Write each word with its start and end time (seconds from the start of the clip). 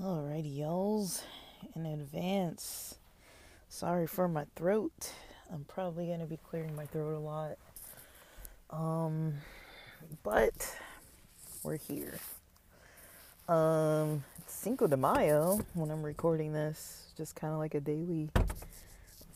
Alrighty, 0.00 0.56
y'alls. 0.56 1.22
In 1.74 1.84
advance, 1.84 2.94
sorry 3.68 4.06
for 4.06 4.26
my 4.26 4.46
throat. 4.56 5.12
I'm 5.52 5.64
probably 5.64 6.06
gonna 6.06 6.24
be 6.24 6.38
clearing 6.38 6.74
my 6.74 6.86
throat 6.86 7.14
a 7.14 7.18
lot. 7.18 7.58
Um, 8.70 9.34
but 10.22 10.78
we're 11.62 11.76
here. 11.76 12.18
Um, 13.48 14.24
Cinco 14.46 14.86
de 14.86 14.96
Mayo 14.96 15.60
when 15.74 15.90
I'm 15.90 16.02
recording 16.02 16.54
this, 16.54 17.12
just 17.18 17.36
kind 17.36 17.52
of 17.52 17.58
like 17.58 17.74
a 17.74 17.80
daily 17.80 18.30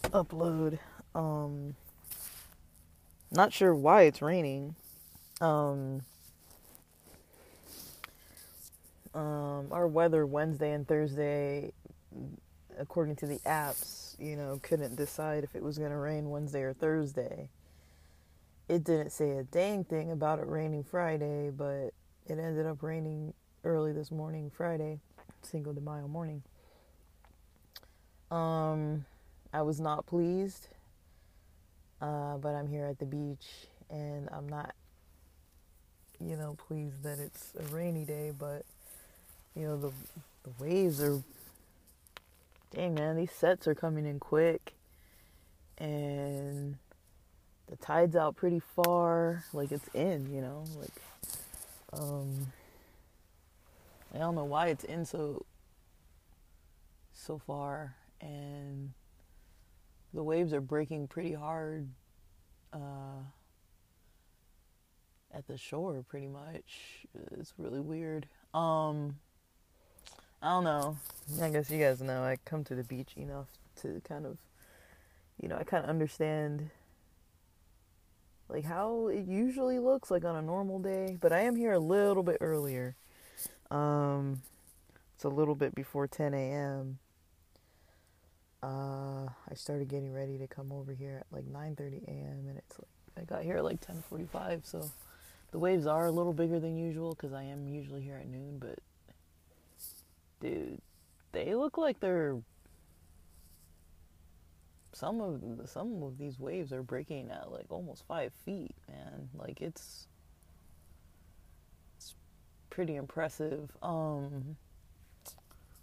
upload. 0.05 0.79
Um, 1.15 1.75
not 3.31 3.53
sure 3.53 3.75
why 3.75 4.03
it's 4.03 4.23
raining. 4.23 4.75
Um, 5.41 6.03
um, 9.15 9.69
our 9.71 9.87
weather 9.87 10.27
Wednesday 10.27 10.73
and 10.73 10.87
Thursday, 10.87 11.73
according 12.79 13.17
to 13.17 13.27
the 13.27 13.39
apps, 13.41 14.15
you 14.19 14.37
know, 14.37 14.61
couldn't 14.63 14.97
decide 14.97 15.45
if 15.45 15.55
it 15.55 15.63
was 15.63 15.79
going 15.79 15.91
to 15.91 15.97
rain 15.97 16.31
Wednesday 16.31 16.63
or 16.63 16.73
Thursday. 16.73 17.49
It 18.69 18.85
didn't 18.85 19.11
say 19.11 19.31
a 19.31 19.43
dang 19.43 19.85
thing 19.85 20.13
about 20.13 20.39
it 20.39 20.47
raining 20.47 20.85
Friday, 20.85 21.51
but 21.51 21.91
it 22.29 22.39
ended 22.39 22.67
up 22.67 22.83
raining 22.83 23.35
early 23.65 23.93
this 23.93 24.11
morning, 24.11 24.51
Friday, 24.55 25.01
Cinco 25.43 25.73
de 25.73 25.81
Mayo 25.81 26.07
morning. 26.07 26.43
Um, 28.31 29.05
I 29.53 29.63
was 29.63 29.81
not 29.81 30.07
pleased, 30.07 30.69
uh, 32.01 32.37
but 32.39 32.55
I'm 32.55 32.69
here 32.69 32.87
at 32.87 32.99
the 32.99 33.07
beach 33.07 33.47
and 33.91 34.29
I'm 34.33 34.49
not, 34.49 34.75
you 36.19 36.37
know, 36.37 36.57
pleased 36.69 37.03
that 37.03 37.19
it's 37.19 37.53
a 37.59 37.75
rainy 37.75 38.05
day, 38.05 38.33
but 38.37 38.65
you 39.55 39.67
know 39.67 39.77
the 39.77 39.93
the 40.45 40.51
waves 40.59 41.03
are 41.03 41.23
dang 42.75 42.95
man 42.95 43.17
these 43.17 43.33
sets 43.33 43.67
are 43.67 43.75
coming 43.75 44.07
in 44.07 44.19
quick 44.19 44.75
and 45.79 46.77
the 47.69 47.77
tide's 47.77 48.17
out 48.17 48.37
pretty 48.37 48.61
far 48.61 49.45
like 49.53 49.73
it's 49.73 49.89
in 49.95 50.33
you 50.33 50.41
know 50.41 50.65
like 50.79 50.93
um 51.93 52.53
i 54.15 54.19
don't 54.19 54.35
know 54.35 54.45
why 54.45 54.69
it's 54.69 54.85
in 54.85 55.05
so 55.05 55.45
so 57.13 57.39
far 57.39 57.95
and 58.21 58.93
the 60.13 60.23
waves 60.23 60.53
are 60.53 60.61
breaking 60.61 61.07
pretty 61.09 61.33
hard 61.33 61.89
uh 62.73 63.23
at 65.33 65.47
the 65.47 65.57
shore 65.57 66.05
pretty 66.09 66.27
much 66.27 67.07
it's 67.39 67.55
really 67.59 67.81
weird 67.81 68.27
um 68.55 69.15
I 70.43 70.49
don't 70.49 70.65
know. 70.65 70.97
I 71.43 71.51
guess 71.51 71.71
you 71.71 71.79
guys 71.79 72.01
know 72.01 72.23
I 72.23 72.39
come 72.47 72.65
to 72.65 72.75
the 72.75 72.85
beach 72.85 73.13
enough 73.17 73.49
to 73.83 74.01
kind 74.09 74.25
of, 74.25 74.39
you 75.41 75.49
know, 75.49 75.57
I 75.57 75.65
kind 75.65 75.85
of 75.85 75.91
understand 75.91 76.71
like 78.49 78.65
how 78.65 79.09
it 79.09 79.27
usually 79.27 79.79
looks 79.79 80.11
like 80.11 80.25
on 80.25 80.37
a 80.37 80.43
normal 80.43 80.79
day, 80.79 81.19
but 81.21 81.31
I 81.31 81.41
am 81.41 81.57
here 81.57 81.73
a 81.73 81.79
little 81.79 82.23
bit 82.23 82.39
earlier. 82.41 82.97
Um, 83.71 84.41
it's 85.15 85.25
a 85.25 85.29
little 85.29 85.55
bit 85.55 85.75
before 85.75 86.09
10 86.09 86.33
a.m. 86.33 86.99
Uh, 88.63 89.27
I 89.51 89.55
started 89.55 89.89
getting 89.89 90.13
ready 90.13 90.37
to 90.39 90.47
come 90.47 90.71
over 90.71 90.93
here 90.93 91.19
at 91.21 91.27
like 91.31 91.47
9:30 91.47 92.05
a.m. 92.07 92.47
and 92.49 92.59
it's 92.59 92.79
like 92.79 92.89
I 93.17 93.35
got 93.35 93.43
here 93.43 93.57
at 93.57 93.65
like 93.65 93.81
10:45, 93.81 94.67
so 94.67 94.91
the 95.51 95.59
waves 95.59 95.87
are 95.87 96.07
a 96.07 96.11
little 96.11 96.33
bigger 96.35 96.61
than 96.61 96.77
usual 96.77 97.11
because 97.11 97.33
I 97.33 97.43
am 97.45 97.67
usually 97.67 98.03
here 98.03 98.17
at 98.17 98.29
noon, 98.29 98.59
but 98.59 98.79
dude, 100.41 100.81
they 101.33 101.55
look 101.55 101.79
like 101.79 102.01
they're 102.01 102.37
some 104.93 105.21
of 105.21 105.41
some 105.69 106.03
of 106.03 106.19
these 106.19 106.39
waves 106.39 106.73
are 106.73 106.83
breaking 106.83 107.31
at 107.31 107.51
like 107.51 107.67
almost 107.71 108.05
five 108.07 108.33
feet, 108.45 108.75
man. 108.89 109.31
Like 109.35 109.63
it's 109.63 110.07
it's 111.97 112.15
pretty 112.69 112.97
impressive. 112.97 113.71
Um, 113.83 114.57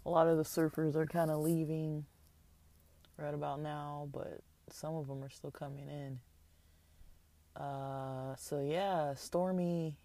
a 0.06 0.10
lot 0.10 0.28
of 0.28 0.36
the 0.36 0.44
surfers 0.44 0.94
are 0.94 1.06
kind 1.06 1.30
of 1.30 1.40
leaving 1.40 2.06
right 3.18 3.34
about 3.34 3.60
now, 3.60 4.08
but 4.12 4.40
some 4.70 4.94
of 4.94 5.08
them 5.08 5.22
are 5.22 5.30
still 5.30 5.50
coming 5.50 5.88
in. 5.88 6.18
Uh, 7.60 8.36
so 8.36 8.60
yeah, 8.60 9.14
stormy, 9.14 9.96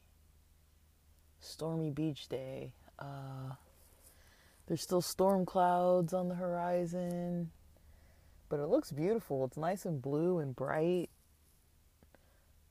stormy 1.40 1.92
beach 1.92 2.28
day. 2.28 2.72
Uh, 2.98 3.54
there's 4.68 4.82
still 4.82 5.02
storm 5.02 5.46
clouds 5.46 6.14
on 6.14 6.30
the 6.30 6.36
horizon, 6.36 7.52
but 8.50 8.60
it 8.60 8.68
looks 8.68 8.92
beautiful. 8.92 9.46
It's 9.46 9.58
nice 9.58 9.86
and 9.86 10.02
blue 10.02 10.40
and 10.40 10.56
bright. 10.56 11.10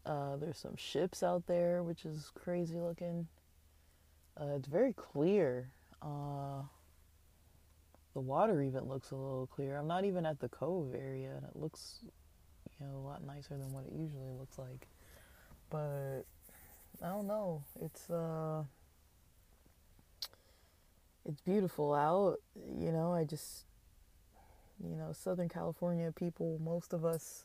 Uh, 0.05 0.37
there's 0.37 0.59
some 0.59 0.77
ships 0.77 1.23
out 1.23 1.47
there, 1.47 1.83
which 1.83 2.05
is 2.05 2.33
crazy 2.35 2.81
looking. 2.81 3.29
Uh, 4.41 4.57
it's 4.57 4.67
very 4.67 4.93
clear. 4.95 5.71
The 8.15 8.21
water 8.21 8.61
even 8.63 8.89
looks 8.89 9.11
a 9.11 9.17
little 9.17 9.47
clear. 9.47 9.77
I'm 9.77 9.87
not 9.87 10.05
even 10.05 10.27
at 10.27 10.41
the 10.41 10.49
cove 10.49 10.95
area, 10.95 11.31
and 11.37 11.45
it 11.45 11.57
looks, 11.57 12.01
you 12.79 12.87
know, 12.87 12.99
a 12.99 13.05
lot 13.07 13.25
nicer 13.25 13.57
than 13.57 13.73
what 13.73 13.85
it 13.87 13.93
usually 13.93 14.33
looks 14.39 14.59
like. 14.59 14.87
But 15.71 16.25
I 17.03 17.09
don't 17.09 17.27
know. 17.27 17.63
It's 17.81 18.11
uh 18.11 18.65
it's 21.25 21.41
beautiful 21.41 21.95
out. 21.95 22.39
You 22.79 22.93
know, 22.93 23.13
I 23.13 23.25
just, 23.25 23.65
you 24.83 24.97
know, 24.97 25.13
Southern 25.13 25.49
California 25.49 26.13
people, 26.13 26.61
most 26.63 26.93
of 26.93 27.05
us, 27.05 27.45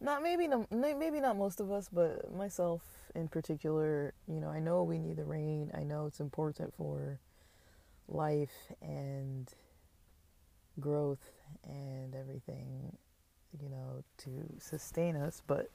not 0.00 0.22
maybe 0.22 0.48
not, 0.48 0.70
maybe 0.72 1.20
not 1.20 1.36
most 1.36 1.60
of 1.60 1.70
us, 1.70 1.88
but 1.92 2.34
myself 2.34 2.82
in 3.14 3.28
particular, 3.28 4.14
you 4.26 4.40
know, 4.40 4.48
I 4.48 4.60
know 4.60 4.82
we 4.82 4.98
need 4.98 5.16
the 5.16 5.24
rain. 5.24 5.70
I 5.74 5.82
know 5.82 6.06
it's 6.06 6.20
important 6.20 6.74
for 6.74 7.18
life 8.08 8.72
and 8.82 9.48
growth 10.80 11.30
and 11.64 12.14
everything, 12.14 12.96
you 13.60 13.68
know, 13.68 14.04
to 14.18 14.30
sustain 14.58 15.16
us, 15.16 15.42
but 15.46 15.70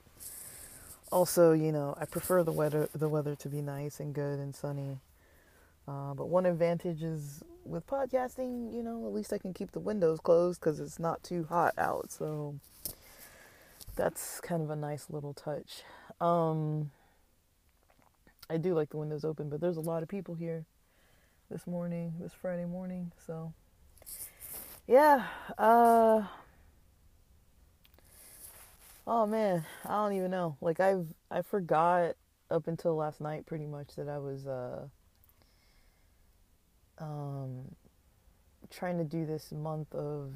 also, 1.12 1.52
you 1.52 1.72
know, 1.72 1.96
I 2.00 2.06
prefer 2.06 2.44
the 2.44 2.52
weather 2.52 2.90
the 2.94 3.10
weather 3.10 3.36
to 3.36 3.50
be 3.50 3.62
nice 3.62 4.00
and 4.00 4.14
good 4.14 4.40
and 4.40 4.56
sunny 4.56 5.00
uh, 5.88 6.14
but 6.14 6.30
one 6.30 6.46
advantage 6.46 7.04
is 7.04 7.44
with 7.66 7.86
podcasting, 7.88 8.74
you 8.74 8.84
know, 8.84 9.06
at 9.06 9.14
least 9.14 9.34
I 9.34 9.38
can 9.38 9.54
keep 9.54 9.72
the 9.72 9.80
windows 9.80 10.20
closed 10.20 10.60
because 10.60 10.80
it's 10.80 11.00
not 11.00 11.24
too 11.24 11.46
hot 11.50 11.74
out. 11.78 12.12
So 12.12 12.56
that's 13.96 14.40
kind 14.42 14.62
of 14.62 14.70
a 14.70 14.76
nice 14.76 15.08
little 15.10 15.34
touch. 15.34 15.84
Um, 16.20 16.92
I 18.50 18.58
do 18.58 18.74
like 18.74 18.90
the 18.90 18.98
windows 18.98 19.26
open, 19.26 19.50
but 19.50 19.60
there's 19.60 19.78
a 19.78 19.82
lot 19.82 20.04
of 20.04 20.10
people 20.10 20.36
here 20.36 20.66
this 21.50 21.66
morning, 21.66 22.14
this 22.22 22.34
Friday 22.34 22.66
morning. 22.66 23.12
So 23.26 23.54
yeah. 24.88 25.26
Uh, 25.58 26.24
oh 29.08 29.26
man, 29.26 29.66
I 29.86 29.90
don't 29.90 30.14
even 30.14 30.32
know. 30.32 30.58
Like 30.62 30.80
I've 30.80 31.08
I 31.30 31.42
forgot 31.42 32.16
up 32.50 32.68
until 32.68 32.96
last 32.96 33.22
night 33.22 33.46
pretty 33.46 33.66
much 33.66 33.96
that 33.96 34.10
I 34.10 34.18
was 34.18 34.46
uh 34.46 34.88
um, 37.02 37.76
trying 38.70 38.98
to 38.98 39.04
do 39.04 39.26
this 39.26 39.52
month 39.52 39.94
of, 39.94 40.32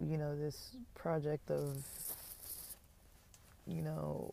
you 0.00 0.16
know, 0.16 0.36
this 0.36 0.76
project 0.94 1.50
of, 1.50 1.76
you 3.66 3.82
know, 3.82 4.32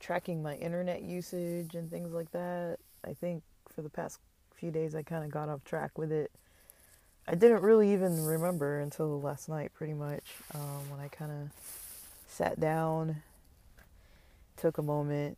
tracking 0.00 0.42
my 0.42 0.54
internet 0.56 1.02
usage 1.02 1.74
and 1.74 1.90
things 1.90 2.12
like 2.12 2.30
that. 2.32 2.78
I 3.04 3.12
think 3.12 3.42
for 3.68 3.82
the 3.82 3.90
past 3.90 4.18
few 4.54 4.70
days 4.70 4.94
I 4.94 5.02
kind 5.02 5.24
of 5.24 5.30
got 5.30 5.48
off 5.48 5.62
track 5.64 5.98
with 5.98 6.10
it. 6.10 6.30
I 7.30 7.34
didn't 7.34 7.60
really 7.60 7.92
even 7.92 8.24
remember 8.24 8.80
until 8.80 9.20
last 9.20 9.50
night, 9.50 9.72
pretty 9.74 9.92
much, 9.92 10.24
um, 10.54 10.88
when 10.88 10.98
I 10.98 11.08
kind 11.08 11.30
of 11.30 11.50
sat 12.26 12.58
down, 12.58 13.16
took 14.56 14.78
a 14.78 14.82
moment 14.82 15.36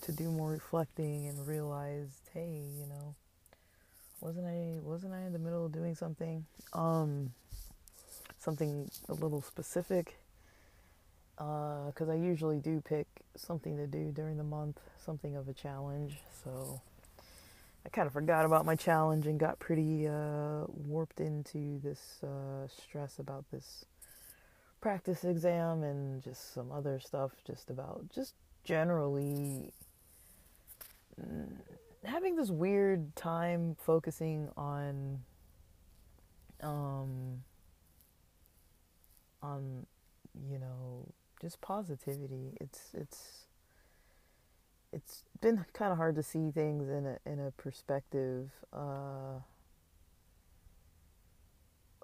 to 0.00 0.12
do 0.12 0.30
more 0.30 0.50
reflecting, 0.50 1.26
and 1.26 1.46
realized, 1.46 2.30
hey, 2.32 2.62
you 2.80 2.86
know, 2.86 3.14
wasn't 4.22 4.46
I 4.46 4.78
wasn't 4.82 5.12
I 5.12 5.26
in 5.26 5.34
the 5.34 5.38
middle 5.38 5.66
of 5.66 5.72
doing 5.72 5.94
something 5.94 6.44
um 6.72 7.32
something 8.38 8.90
a 9.10 9.14
little 9.14 9.42
specific? 9.42 10.16
Because 11.36 12.08
uh, 12.08 12.12
I 12.12 12.14
usually 12.14 12.58
do 12.58 12.80
pick 12.80 13.06
something 13.36 13.76
to 13.76 13.86
do 13.86 14.10
during 14.10 14.38
the 14.38 14.44
month 14.44 14.80
something 15.04 15.36
of 15.36 15.48
a 15.48 15.52
challenge 15.52 16.16
so 16.42 16.80
I 17.88 17.90
kind 17.90 18.06
of 18.06 18.12
forgot 18.12 18.44
about 18.44 18.66
my 18.66 18.76
challenge 18.76 19.26
and 19.26 19.40
got 19.40 19.58
pretty 19.60 20.06
uh, 20.06 20.64
warped 20.66 21.20
into 21.20 21.80
this 21.82 22.22
uh, 22.22 22.68
stress 22.68 23.18
about 23.18 23.46
this 23.50 23.86
practice 24.78 25.24
exam 25.24 25.82
and 25.82 26.22
just 26.22 26.52
some 26.52 26.70
other 26.70 27.00
stuff 27.00 27.32
just 27.46 27.70
about 27.70 28.04
just 28.14 28.34
generally 28.62 29.72
mm, 31.18 31.50
having 32.04 32.36
this 32.36 32.50
weird 32.50 33.16
time 33.16 33.74
focusing 33.80 34.50
on 34.54 35.20
um 36.62 37.42
on 39.42 39.86
you 40.50 40.58
know 40.58 41.06
just 41.40 41.62
positivity. 41.62 42.52
It's 42.60 42.90
it's 42.92 43.46
it's 44.92 45.22
been 45.40 45.64
kind 45.72 45.92
of 45.92 45.98
hard 45.98 46.16
to 46.16 46.22
see 46.22 46.50
things 46.50 46.88
in 46.88 47.06
a 47.06 47.30
in 47.30 47.38
a 47.40 47.50
perspective 47.52 48.50
uh 48.72 49.38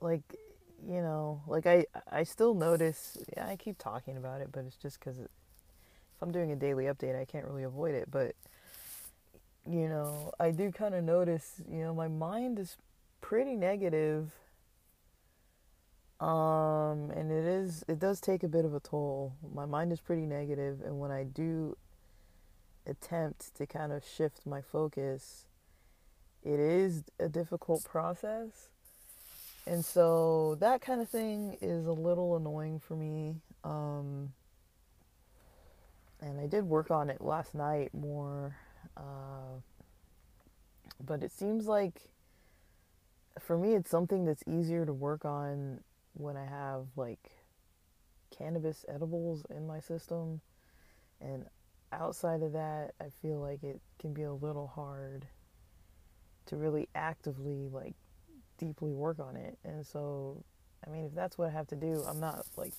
like 0.00 0.22
you 0.86 1.00
know 1.00 1.42
like 1.46 1.66
i 1.66 1.84
i 2.10 2.22
still 2.22 2.54
notice 2.54 3.16
yeah, 3.36 3.46
i 3.46 3.56
keep 3.56 3.78
talking 3.78 4.16
about 4.16 4.40
it 4.40 4.48
but 4.52 4.64
it's 4.64 4.76
just 4.76 4.98
because 4.98 5.18
if 5.18 5.28
i'm 6.20 6.30
doing 6.30 6.52
a 6.52 6.56
daily 6.56 6.84
update 6.84 7.18
i 7.18 7.24
can't 7.24 7.46
really 7.46 7.62
avoid 7.62 7.94
it 7.94 8.10
but 8.10 8.34
you 9.66 9.88
know 9.88 10.30
i 10.38 10.50
do 10.50 10.70
kind 10.70 10.94
of 10.94 11.02
notice 11.02 11.62
you 11.70 11.78
know 11.78 11.94
my 11.94 12.08
mind 12.08 12.58
is 12.58 12.76
pretty 13.22 13.56
negative 13.56 14.30
um 16.20 17.10
and 17.16 17.32
it 17.32 17.44
is 17.44 17.82
it 17.88 17.98
does 17.98 18.20
take 18.20 18.44
a 18.44 18.48
bit 18.48 18.64
of 18.64 18.72
a 18.72 18.80
toll. 18.80 19.34
My 19.52 19.64
mind 19.64 19.92
is 19.92 20.00
pretty 20.00 20.26
negative 20.26 20.80
and 20.84 20.98
when 21.00 21.10
i 21.10 21.24
do 21.24 21.76
attempt 22.86 23.54
to 23.54 23.66
kind 23.66 23.92
of 23.92 24.04
shift 24.04 24.46
my 24.46 24.60
focus 24.60 25.46
it 26.42 26.60
is 26.60 27.04
a 27.18 27.28
difficult 27.28 27.82
process 27.84 28.68
and 29.66 29.84
so 29.84 30.56
that 30.60 30.82
kind 30.82 31.00
of 31.00 31.08
thing 31.08 31.56
is 31.62 31.86
a 31.86 31.92
little 31.92 32.36
annoying 32.36 32.78
for 32.78 32.96
me. 32.96 33.36
Um, 33.62 34.32
and 36.20 36.38
I 36.38 36.46
did 36.46 36.64
work 36.64 36.90
on 36.90 37.08
it 37.08 37.20
last 37.20 37.54
night 37.54 37.94
more. 37.94 38.56
Uh, 38.96 39.60
but 41.04 41.22
it 41.22 41.32
seems 41.32 41.66
like 41.66 42.02
for 43.40 43.56
me, 43.56 43.74
it's 43.74 43.90
something 43.90 44.24
that's 44.24 44.44
easier 44.46 44.84
to 44.84 44.92
work 44.92 45.24
on 45.24 45.80
when 46.12 46.36
I 46.36 46.44
have 46.44 46.86
like 46.94 47.32
cannabis 48.36 48.84
edibles 48.86 49.44
in 49.48 49.66
my 49.66 49.80
system. 49.80 50.42
And 51.22 51.46
outside 51.92 52.42
of 52.42 52.52
that, 52.52 52.92
I 53.00 53.06
feel 53.22 53.38
like 53.38 53.62
it 53.62 53.80
can 53.98 54.12
be 54.12 54.22
a 54.22 54.32
little 54.32 54.66
hard 54.66 55.26
to 56.46 56.56
really 56.56 56.88
actively 56.94 57.68
like 57.70 57.94
deeply 58.58 58.92
work 58.92 59.18
on 59.18 59.36
it. 59.36 59.58
And 59.64 59.86
so, 59.86 60.42
I 60.86 60.90
mean, 60.90 61.04
if 61.04 61.14
that's 61.14 61.38
what 61.38 61.48
I 61.48 61.52
have 61.52 61.68
to 61.68 61.76
do, 61.76 62.04
I'm 62.06 62.20
not 62.20 62.46
like 62.56 62.72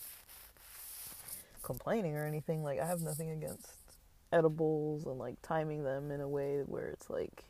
complaining 1.63 2.15
or 2.15 2.25
anything. 2.25 2.63
Like, 2.63 2.79
I 2.79 2.85
have 2.85 3.01
nothing 3.01 3.31
against 3.31 3.67
edibles 4.31 5.05
and 5.05 5.17
like 5.17 5.41
timing 5.41 5.83
them 5.83 6.11
in 6.11 6.21
a 6.21 6.27
way 6.27 6.61
where 6.65 6.87
it's 6.87 7.09
like, 7.09 7.43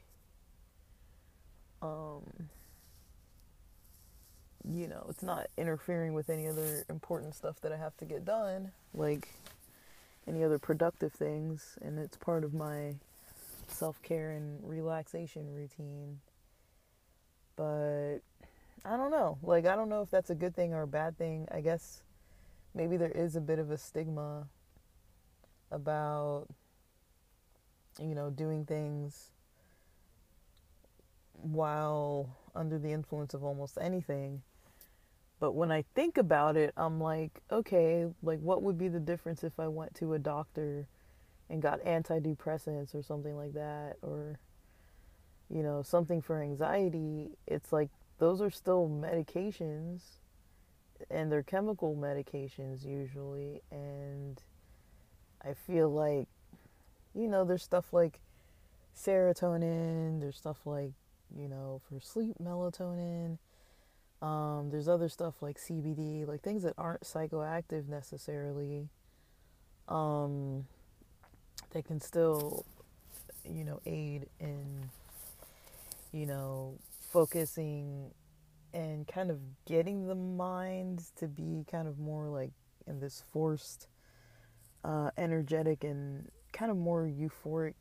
um, 1.81 2.49
you 4.67 4.87
know, 4.87 5.05
it's 5.09 5.23
not 5.23 5.47
interfering 5.57 6.13
with 6.13 6.29
any 6.29 6.47
other 6.47 6.85
important 6.89 7.35
stuff 7.35 7.59
that 7.61 7.71
I 7.71 7.77
have 7.77 7.95
to 7.97 8.05
get 8.05 8.25
done, 8.25 8.71
like 8.93 9.29
any 10.27 10.44
other 10.44 10.60
productive 10.60 11.13
things, 11.13 11.77
and 11.81 12.00
it's 12.00 12.18
part 12.18 12.44
of 12.44 12.54
my 12.54 12.95
self 13.68 14.01
care 14.01 14.31
and 14.31 14.60
relaxation 14.63 15.54
routine. 15.54 16.19
But 17.56 18.19
I 18.83 18.98
don't 18.98 19.12
know. 19.12 19.38
Like, 19.42 19.66
I 19.66 19.75
don't 19.75 19.89
know 19.89 20.01
if 20.01 20.10
that's 20.10 20.30
a 20.30 20.36
good 20.36 20.56
thing 20.56 20.74
or 20.74 20.83
a 20.83 20.88
bad 20.88 21.18
thing. 21.18 21.48
I 21.51 21.62
guess 21.62 22.01
maybe 22.74 22.98
there 22.98 23.12
is 23.12 23.36
a 23.36 23.42
bit 23.42 23.60
of 23.60 23.72
a 23.72 23.77
stigma 23.77 24.48
about, 25.72 26.48
you 28.00 28.13
know, 28.13 28.30
doing 28.30 28.66
things 28.66 29.31
while 31.42 32.30
under 32.56 32.77
the 32.77 32.92
influence 32.92 33.33
of 33.33 33.44
almost 33.44 33.77
anything. 33.80 34.42
But 35.39 35.53
when 35.53 35.71
I 35.71 35.83
think 35.95 36.17
about 36.17 36.55
it, 36.55 36.73
I'm 36.77 36.99
like, 36.99 37.41
okay, 37.51 38.05
like 38.23 38.39
what 38.39 38.63
would 38.63 38.77
be 38.77 38.87
the 38.87 38.99
difference 38.99 39.43
if 39.43 39.59
I 39.59 39.67
went 39.67 39.93
to 39.95 40.13
a 40.13 40.19
doctor 40.19 40.87
and 41.49 41.61
got 41.61 41.83
antidepressants 41.83 42.95
or 42.95 43.03
something 43.03 43.35
like 43.35 43.53
that 43.53 43.97
or 44.01 44.39
you 45.49 45.61
know, 45.61 45.83
something 45.83 46.21
for 46.21 46.41
anxiety, 46.41 47.29
it's 47.45 47.71
like 47.71 47.89
those 48.17 48.41
are 48.41 48.49
still 48.49 48.89
medications 48.89 50.01
and 51.11 51.31
they're 51.31 51.43
chemical 51.43 51.95
medications 51.95 52.85
usually 52.85 53.61
and 53.71 54.41
I 55.43 55.53
feel 55.53 55.89
like 55.89 56.27
you 57.13 57.27
know, 57.29 57.45
there's 57.45 57.63
stuff 57.63 57.93
like 57.93 58.19
serotonin, 58.95 60.19
there's 60.19 60.38
stuff 60.38 60.57
like, 60.65 60.91
you 61.35 61.47
know, 61.47 61.81
for 61.88 61.99
sleep 62.01 62.35
melatonin. 62.43 63.38
Um, 64.21 64.69
there's 64.71 64.88
other 64.88 65.09
stuff 65.09 65.35
like 65.41 65.57
CBD, 65.57 66.27
like 66.27 66.41
things 66.41 66.63
that 66.63 66.73
aren't 66.77 67.01
psychoactive 67.01 67.88
necessarily. 67.88 68.89
Um, 69.88 70.65
they 71.71 71.81
can 71.81 72.01
still, 72.01 72.65
you 73.44 73.63
know, 73.63 73.81
aid 73.85 74.27
in 74.39 74.89
you 76.15 76.25
know, 76.25 76.79
focusing 77.12 78.09
and 78.73 79.06
kind 79.06 79.29
of 79.29 79.38
getting 79.65 80.07
the 80.07 80.15
mind 80.15 81.03
to 81.17 81.27
be 81.27 81.65
kind 81.69 81.89
of 81.89 82.00
more 82.00 82.29
like 82.29 82.51
in 82.88 83.01
this 83.01 83.23
forced, 83.33 83.88
uh, 84.85 85.12
energetic, 85.17 85.83
and 85.83 86.31
kind 86.53 86.71
of 86.71 86.77
more 86.77 87.03
euphoric 87.03 87.73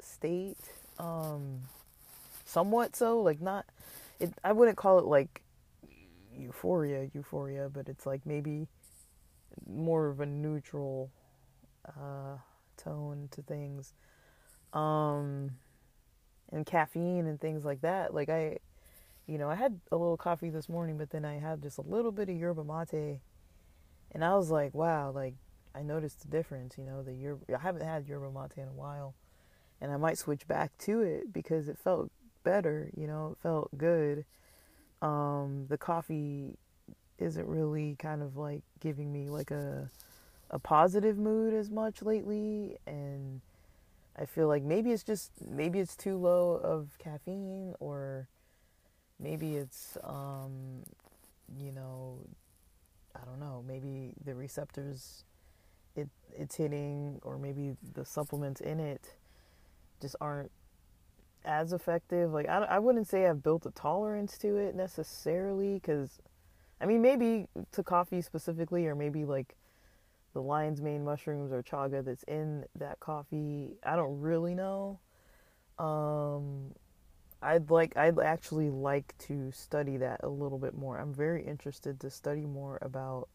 state. 0.00 0.56
Um, 0.98 1.60
somewhat 2.46 2.96
so, 2.96 3.20
like 3.20 3.42
not, 3.42 3.66
it. 4.18 4.32
I 4.42 4.52
wouldn't 4.52 4.78
call 4.78 4.98
it 4.98 5.04
like 5.04 5.42
euphoria, 6.38 7.08
euphoria, 7.14 7.68
but 7.72 7.88
it's 7.88 8.06
like 8.06 8.24
maybe 8.26 8.68
more 9.66 10.08
of 10.08 10.20
a 10.20 10.26
neutral 10.26 11.10
uh, 11.86 12.36
tone 12.76 13.28
to 13.32 13.42
things. 13.42 13.92
Um, 14.72 15.52
and 16.52 16.64
caffeine 16.64 17.26
and 17.26 17.40
things 17.40 17.64
like 17.64 17.80
that. 17.82 18.14
Like 18.14 18.28
I, 18.28 18.58
you 19.26 19.38
know, 19.38 19.48
I 19.48 19.54
had 19.54 19.80
a 19.92 19.96
little 19.96 20.16
coffee 20.16 20.50
this 20.50 20.68
morning, 20.68 20.96
but 20.96 21.10
then 21.10 21.24
I 21.24 21.38
had 21.38 21.62
just 21.62 21.78
a 21.78 21.82
little 21.82 22.12
bit 22.12 22.28
of 22.28 22.36
yerba 22.36 22.64
mate, 22.64 23.20
and 24.12 24.24
I 24.24 24.34
was 24.36 24.50
like, 24.50 24.74
wow, 24.74 25.10
like 25.10 25.34
I 25.74 25.82
noticed 25.82 26.22
the 26.22 26.28
difference. 26.28 26.78
You 26.78 26.84
know, 26.84 27.02
the 27.02 27.14
yerba 27.14 27.44
I 27.54 27.60
haven't 27.60 27.84
had 27.84 28.08
yerba 28.08 28.30
mate 28.30 28.56
in 28.56 28.68
a 28.68 28.72
while, 28.72 29.14
and 29.80 29.92
I 29.92 29.96
might 29.96 30.18
switch 30.18 30.46
back 30.48 30.76
to 30.78 31.02
it 31.02 31.32
because 31.32 31.68
it 31.68 31.78
felt 31.78 32.10
better. 32.44 32.90
You 32.96 33.06
know, 33.06 33.32
it 33.32 33.42
felt 33.42 33.76
good. 33.76 34.24
Um, 35.02 35.66
the 35.68 35.78
coffee 35.78 36.56
isn't 37.18 37.46
really 37.46 37.96
kind 37.98 38.22
of 38.22 38.36
like 38.36 38.62
giving 38.80 39.12
me 39.12 39.28
like 39.28 39.50
a 39.50 39.90
a 40.50 40.58
positive 40.58 41.18
mood 41.18 41.52
as 41.54 41.70
much 41.70 42.02
lately, 42.02 42.78
and 42.86 43.40
I 44.16 44.24
feel 44.26 44.48
like 44.48 44.62
maybe 44.62 44.92
it's 44.92 45.02
just 45.04 45.30
maybe 45.48 45.78
it's 45.78 45.96
too 45.96 46.16
low 46.16 46.54
of 46.62 46.88
caffeine 46.98 47.74
or 47.80 48.28
maybe 49.20 49.56
it's 49.56 49.96
um 50.04 50.84
you 51.58 51.72
know 51.72 52.18
I 53.16 53.24
don't 53.24 53.40
know, 53.40 53.64
maybe 53.66 54.14
the 54.24 54.34
receptors 54.34 55.24
it 55.96 56.08
it's 56.36 56.56
hitting 56.56 57.20
or 57.22 57.38
maybe 57.38 57.76
the 57.94 58.04
supplements 58.04 58.60
in 58.60 58.80
it 58.80 59.14
just 60.00 60.16
aren't 60.20 60.50
as 61.44 61.72
effective. 61.72 62.32
Like 62.32 62.48
I 62.48 62.58
I 62.64 62.78
wouldn't 62.78 63.06
say 63.06 63.26
I've 63.26 63.42
built 63.42 63.66
a 63.66 63.70
tolerance 63.70 64.38
to 64.38 64.56
it 64.56 64.74
necessarily 64.74 65.80
cuz 65.80 66.20
I 66.80 66.86
mean 66.86 67.02
maybe 67.02 67.48
to 67.72 67.82
coffee 67.82 68.20
specifically 68.20 68.86
or 68.86 68.94
maybe 68.94 69.24
like 69.24 69.56
the 70.34 70.42
lion's 70.42 70.80
mane 70.80 71.04
mushrooms 71.04 71.52
or 71.52 71.62
chaga 71.62 72.04
that's 72.04 72.22
in 72.24 72.64
that 72.74 73.00
coffee. 73.00 73.76
I 73.82 73.96
don't 73.96 74.20
really 74.20 74.54
know. 74.54 75.00
Um, 75.78 76.74
I'd 77.40 77.70
like 77.70 77.96
I'd 77.96 78.18
actually 78.18 78.70
like 78.70 79.16
to 79.18 79.52
study 79.52 79.96
that 79.98 80.20
a 80.22 80.28
little 80.28 80.58
bit 80.58 80.74
more. 80.74 80.98
I'm 80.98 81.14
very 81.14 81.44
interested 81.44 82.00
to 82.00 82.10
study 82.10 82.44
more 82.46 82.78
about 82.82 83.28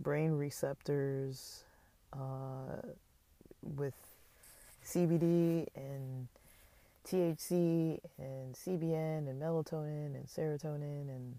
brain 0.00 0.32
receptors 0.32 1.64
uh, 2.12 2.82
with 3.62 3.94
CBD 4.84 5.66
and 5.74 6.28
THC 7.08 7.98
and 8.18 8.54
CBN 8.54 9.28
and 9.28 9.40
melatonin 9.40 10.14
and 10.14 10.26
serotonin 10.26 11.08
and 11.08 11.36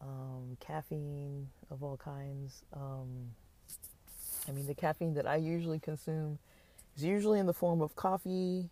um, 0.00 0.56
caffeine 0.60 1.48
of 1.70 1.82
all 1.82 1.96
kinds. 1.96 2.62
Um, 2.74 3.30
I 4.46 4.52
mean, 4.52 4.66
the 4.66 4.74
caffeine 4.74 5.14
that 5.14 5.26
I 5.26 5.36
usually 5.36 5.78
consume 5.78 6.38
is 6.96 7.04
usually 7.04 7.38
in 7.38 7.46
the 7.46 7.54
form 7.54 7.80
of 7.80 7.96
coffee, 7.96 8.68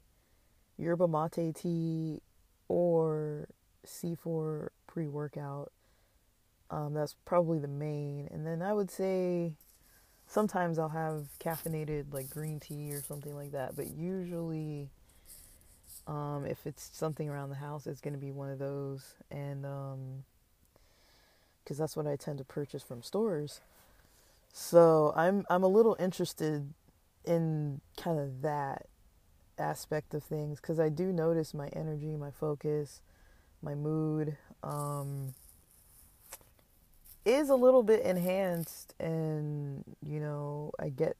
yerba 0.76 1.08
mate 1.08 1.54
tea, 1.54 2.20
or 2.68 3.48
C4 3.86 4.68
pre 4.86 5.06
workout. 5.06 5.72
Um, 6.70 6.94
that's 6.94 7.14
probably 7.24 7.58
the 7.58 7.68
main. 7.68 8.28
And 8.30 8.46
then 8.46 8.60
I 8.60 8.74
would 8.74 8.90
say 8.90 9.54
sometimes 10.26 10.78
I'll 10.78 10.88
have 10.88 11.28
caffeinated 11.38 12.12
like 12.12 12.28
green 12.28 12.60
tea 12.60 12.92
or 12.92 13.02
something 13.02 13.34
like 13.34 13.52
that, 13.52 13.76
but 13.76 13.88
usually 13.88 14.90
um, 16.06 16.44
if 16.46 16.66
it's 16.66 16.90
something 16.92 17.28
around 17.28 17.50
the 17.50 17.56
house, 17.56 17.86
it's 17.86 18.00
going 18.00 18.14
to 18.14 18.20
be 18.20 18.30
one 18.30 18.50
of 18.50 18.58
those. 18.58 19.14
And 19.30 19.62
because 19.62 21.78
um, 21.78 21.82
that's 21.82 21.96
what 21.96 22.06
I 22.06 22.16
tend 22.16 22.38
to 22.38 22.44
purchase 22.44 22.82
from 22.82 23.02
stores. 23.02 23.60
So 24.52 25.12
I'm 25.14 25.44
I'm 25.50 25.62
a 25.62 25.68
little 25.68 25.96
interested 25.98 26.72
in 27.24 27.80
kind 27.96 28.18
of 28.18 28.42
that 28.42 28.86
aspect 29.58 30.14
of 30.14 30.22
things 30.22 30.60
because 30.60 30.78
I 30.78 30.88
do 30.88 31.12
notice 31.12 31.52
my 31.52 31.68
energy, 31.68 32.16
my 32.16 32.30
focus, 32.30 33.00
my 33.62 33.74
mood 33.74 34.36
um, 34.62 35.34
is 37.24 37.48
a 37.48 37.54
little 37.54 37.82
bit 37.82 38.02
enhanced, 38.02 38.94
and 39.00 39.84
you 40.02 40.20
know 40.20 40.72
I 40.78 40.88
get 40.88 41.16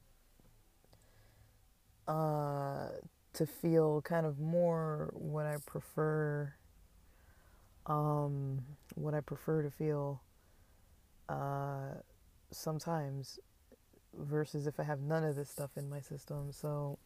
uh, 2.07 2.89
to 3.37 3.47
feel 3.47 4.03
kind 4.03 4.27
of 4.27 4.39
more 4.39 5.11
what 5.13 5.47
I 5.47 5.57
prefer, 5.67 6.53
um, 7.87 8.63
what 8.95 9.15
I 9.15 9.21
prefer 9.21 9.63
to 9.63 9.71
feel 9.71 10.21
uh, 11.29 12.01
sometimes 12.51 13.39
versus 14.19 14.67
if 14.67 14.81
I 14.81 14.85
have 14.85 15.01
none 15.01 15.23
of 15.25 15.37
this 15.37 15.51
stuff 15.51 15.71
in 15.77 15.89
my 15.91 16.01
system. 16.01 16.51
So 16.51 16.99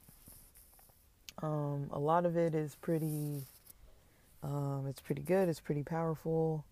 um, 1.43 1.89
a 1.93 1.99
lot 1.99 2.27
of 2.27 2.37
it 2.37 2.55
is 2.55 2.77
pretty. 2.77 3.43
Um, 4.43 4.87
it's 4.89 5.01
pretty 5.01 5.23
good. 5.23 5.49
It's 5.49 5.61
pretty 5.61 5.83
powerful. 5.83 6.65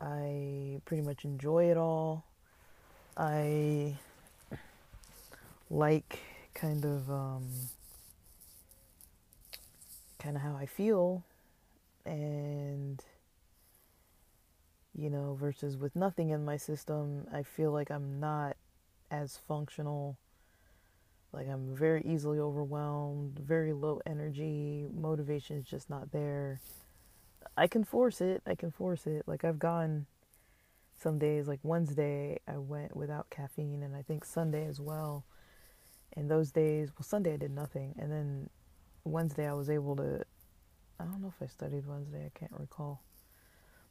I 0.00 0.80
pretty 0.84 1.02
much 1.02 1.24
enjoy 1.24 1.70
it 1.70 1.76
all. 1.76 2.24
I 3.16 3.96
like 5.70 6.18
kind 6.54 6.84
of 6.84 7.10
um, 7.10 7.48
kind 10.24 10.36
of 10.36 10.42
how 10.42 10.56
I 10.56 10.64
feel, 10.66 11.22
and 12.06 13.04
you 14.96 15.10
know, 15.10 15.36
versus 15.38 15.76
with 15.76 15.94
nothing 15.94 16.30
in 16.30 16.44
my 16.44 16.56
system, 16.56 17.26
I 17.32 17.42
feel 17.42 17.70
like 17.72 17.90
I'm 17.90 18.18
not 18.20 18.56
as 19.10 19.38
functional 19.46 20.16
like 21.34 21.48
I'm 21.48 21.74
very 21.74 22.00
easily 22.06 22.38
overwhelmed, 22.38 23.40
very 23.40 23.72
low 23.72 24.00
energy, 24.06 24.86
motivation 24.94 25.56
is 25.58 25.64
just 25.64 25.90
not 25.90 26.12
there. 26.12 26.60
I 27.56 27.66
can 27.66 27.82
force 27.82 28.20
it. 28.20 28.40
I 28.46 28.54
can 28.54 28.70
force 28.70 29.06
it. 29.06 29.24
Like 29.26 29.44
I've 29.44 29.58
gone 29.58 30.06
some 30.96 31.18
days 31.18 31.48
like 31.48 31.58
Wednesday 31.64 32.38
I 32.46 32.58
went 32.58 32.96
without 32.96 33.30
caffeine 33.30 33.82
and 33.82 33.96
I 33.96 34.02
think 34.02 34.24
Sunday 34.24 34.64
as 34.66 34.80
well. 34.80 35.24
And 36.16 36.30
those 36.30 36.52
days, 36.52 36.92
well 36.96 37.04
Sunday 37.04 37.34
I 37.34 37.36
did 37.36 37.50
nothing 37.50 37.96
and 37.98 38.12
then 38.12 38.48
Wednesday 39.04 39.48
I 39.48 39.54
was 39.54 39.70
able 39.70 39.96
to 39.96 40.24
I 40.98 41.04
don't 41.04 41.20
know 41.20 41.32
if 41.36 41.42
I 41.42 41.46
studied 41.46 41.86
Wednesday, 41.86 42.26
I 42.26 42.38
can't 42.38 42.52
recall. 42.58 43.02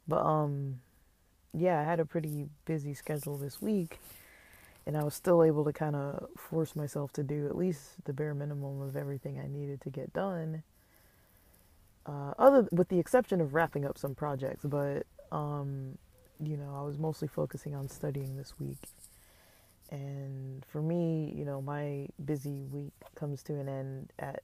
But 0.08 0.22
um 0.24 0.80
yeah, 1.52 1.80
I 1.80 1.84
had 1.84 2.00
a 2.00 2.04
pretty 2.04 2.46
busy 2.64 2.94
schedule 2.94 3.36
this 3.38 3.62
week 3.62 4.00
and 4.86 4.96
I 4.96 5.04
was 5.04 5.14
still 5.14 5.42
able 5.42 5.64
to 5.64 5.72
kind 5.72 5.96
of 5.96 6.28
force 6.36 6.76
myself 6.76 7.12
to 7.14 7.22
do 7.22 7.46
at 7.46 7.56
least 7.56 8.04
the 8.04 8.12
bare 8.12 8.34
minimum 8.34 8.82
of 8.82 8.96
everything 8.96 9.38
I 9.38 9.46
needed 9.46 9.80
to 9.82 9.90
get 9.90 10.12
done. 10.12 10.62
Uh, 12.06 12.34
other 12.38 12.68
with 12.70 12.88
the 12.88 12.98
exception 12.98 13.40
of 13.40 13.54
wrapping 13.54 13.86
up 13.86 13.96
some 13.96 14.14
projects, 14.14 14.64
but 14.64 15.06
um, 15.32 15.96
you 16.42 16.56
know, 16.56 16.74
I 16.76 16.82
was 16.82 16.98
mostly 16.98 17.28
focusing 17.28 17.74
on 17.74 17.88
studying 17.88 18.36
this 18.36 18.54
week. 18.58 18.78
And 19.90 20.64
for 20.66 20.82
me, 20.82 21.32
you 21.36 21.44
know, 21.44 21.62
my 21.62 22.08
busy 22.22 22.64
week 22.64 22.92
comes 23.14 23.42
to 23.44 23.58
an 23.58 23.68
end 23.68 24.12
at 24.18 24.42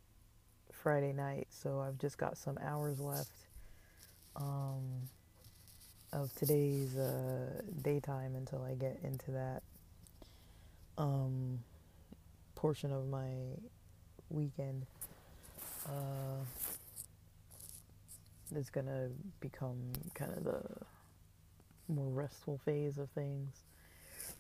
Friday 0.82 1.12
night, 1.12 1.46
so 1.50 1.80
I've 1.80 1.98
just 1.98 2.16
got 2.16 2.38
some 2.38 2.58
hours 2.62 3.00
left 3.00 3.30
um, 4.36 4.80
of 6.12 6.34
today's 6.34 6.96
uh, 6.96 7.60
daytime 7.82 8.34
until 8.34 8.62
I 8.62 8.74
get 8.74 8.98
into 9.02 9.30
that 9.32 9.62
um, 10.96 11.58
portion 12.54 12.92
of 12.92 13.08
my 13.08 13.28
weekend 14.30 14.86
uh, 15.86 16.44
is 18.56 18.70
gonna 18.70 19.08
become 19.40 19.92
kind 20.14 20.32
of 20.32 20.44
the 20.44 20.62
more 21.88 22.08
restful 22.08 22.58
phase 22.64 22.96
of 22.96 23.10
things. 23.10 23.64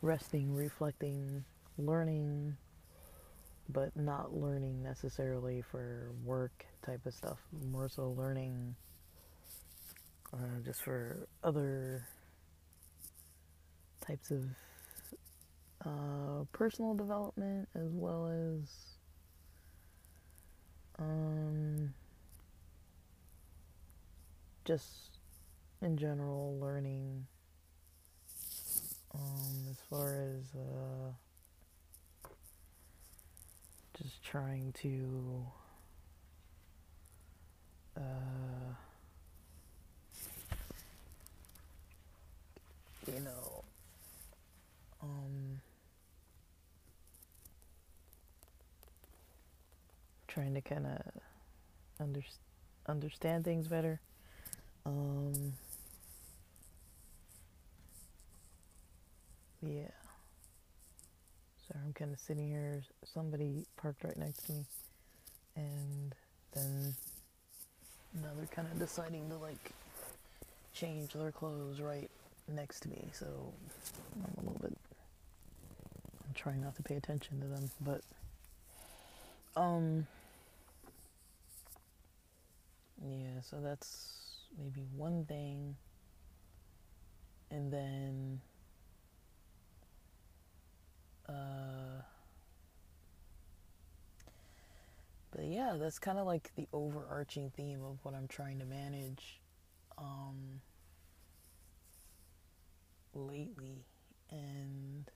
Resting 0.00 0.54
reflecting 0.54 1.44
learning 1.76 2.56
but 3.72 3.94
not 3.96 4.34
learning 4.34 4.82
necessarily 4.82 5.62
for 5.62 6.12
work 6.24 6.66
type 6.84 7.04
of 7.06 7.14
stuff 7.14 7.38
more 7.70 7.88
so 7.88 8.10
learning 8.10 8.74
uh, 10.32 10.60
just 10.64 10.82
for 10.82 11.26
other 11.42 12.06
types 14.06 14.30
of 14.30 14.44
uh, 15.84 16.44
personal 16.52 16.94
development 16.94 17.68
as 17.74 17.90
well 17.92 18.26
as 18.26 18.68
um, 20.98 21.92
just 24.64 25.18
in 25.82 25.96
general 25.96 26.58
learning 26.60 27.26
um, 29.14 29.66
as 29.70 29.78
far 29.88 30.22
as 30.22 30.44
uh, 30.54 31.10
just 34.02 34.22
trying 34.24 34.72
to 34.72 35.44
uh, 37.96 38.00
you 43.06 43.20
know 43.20 43.64
um, 45.02 45.60
trying 50.28 50.54
to 50.54 50.60
kind 50.60 50.86
of 50.86 51.00
under, 51.98 52.22
understand 52.88 53.44
things 53.44 53.68
better. 53.68 54.00
Um, 54.86 55.52
yeah. 59.62 59.99
Sorry, 61.70 61.84
I'm 61.84 61.92
kind 61.92 62.12
of 62.12 62.18
sitting 62.18 62.48
here. 62.48 62.82
Somebody 63.04 63.66
parked 63.76 64.02
right 64.04 64.16
next 64.16 64.46
to 64.46 64.52
me, 64.52 64.64
and 65.56 66.14
then 66.52 66.94
now 68.14 68.30
they're 68.36 68.46
kind 68.46 68.68
of 68.72 68.78
deciding 68.78 69.28
to 69.28 69.36
like 69.36 69.72
change 70.72 71.12
their 71.12 71.30
clothes 71.30 71.80
right 71.80 72.10
next 72.48 72.80
to 72.80 72.88
me. 72.88 73.10
So 73.12 73.26
I'm 74.16 74.32
a 74.38 74.40
little 74.40 74.60
bit. 74.60 74.76
I'm 76.26 76.34
trying 76.34 76.60
not 76.60 76.74
to 76.76 76.82
pay 76.82 76.96
attention 76.96 77.40
to 77.40 77.46
them, 77.46 77.70
but 77.80 78.00
um. 79.56 80.06
Yeah, 83.02 83.40
so 83.42 83.56
that's 83.62 84.12
maybe 84.58 84.86
one 84.94 85.24
thing. 85.24 85.76
And 87.50 87.72
then 87.72 88.40
uh 91.30 92.02
but 95.30 95.44
yeah, 95.44 95.76
that's 95.78 95.98
kind 95.98 96.18
of 96.18 96.26
like 96.26 96.50
the 96.56 96.66
overarching 96.72 97.50
theme 97.56 97.84
of 97.84 97.98
what 98.02 98.14
I'm 98.14 98.26
trying 98.26 98.58
to 98.58 98.64
manage 98.64 99.40
um 99.96 100.60
lately. 103.14 103.84
And 104.30 105.10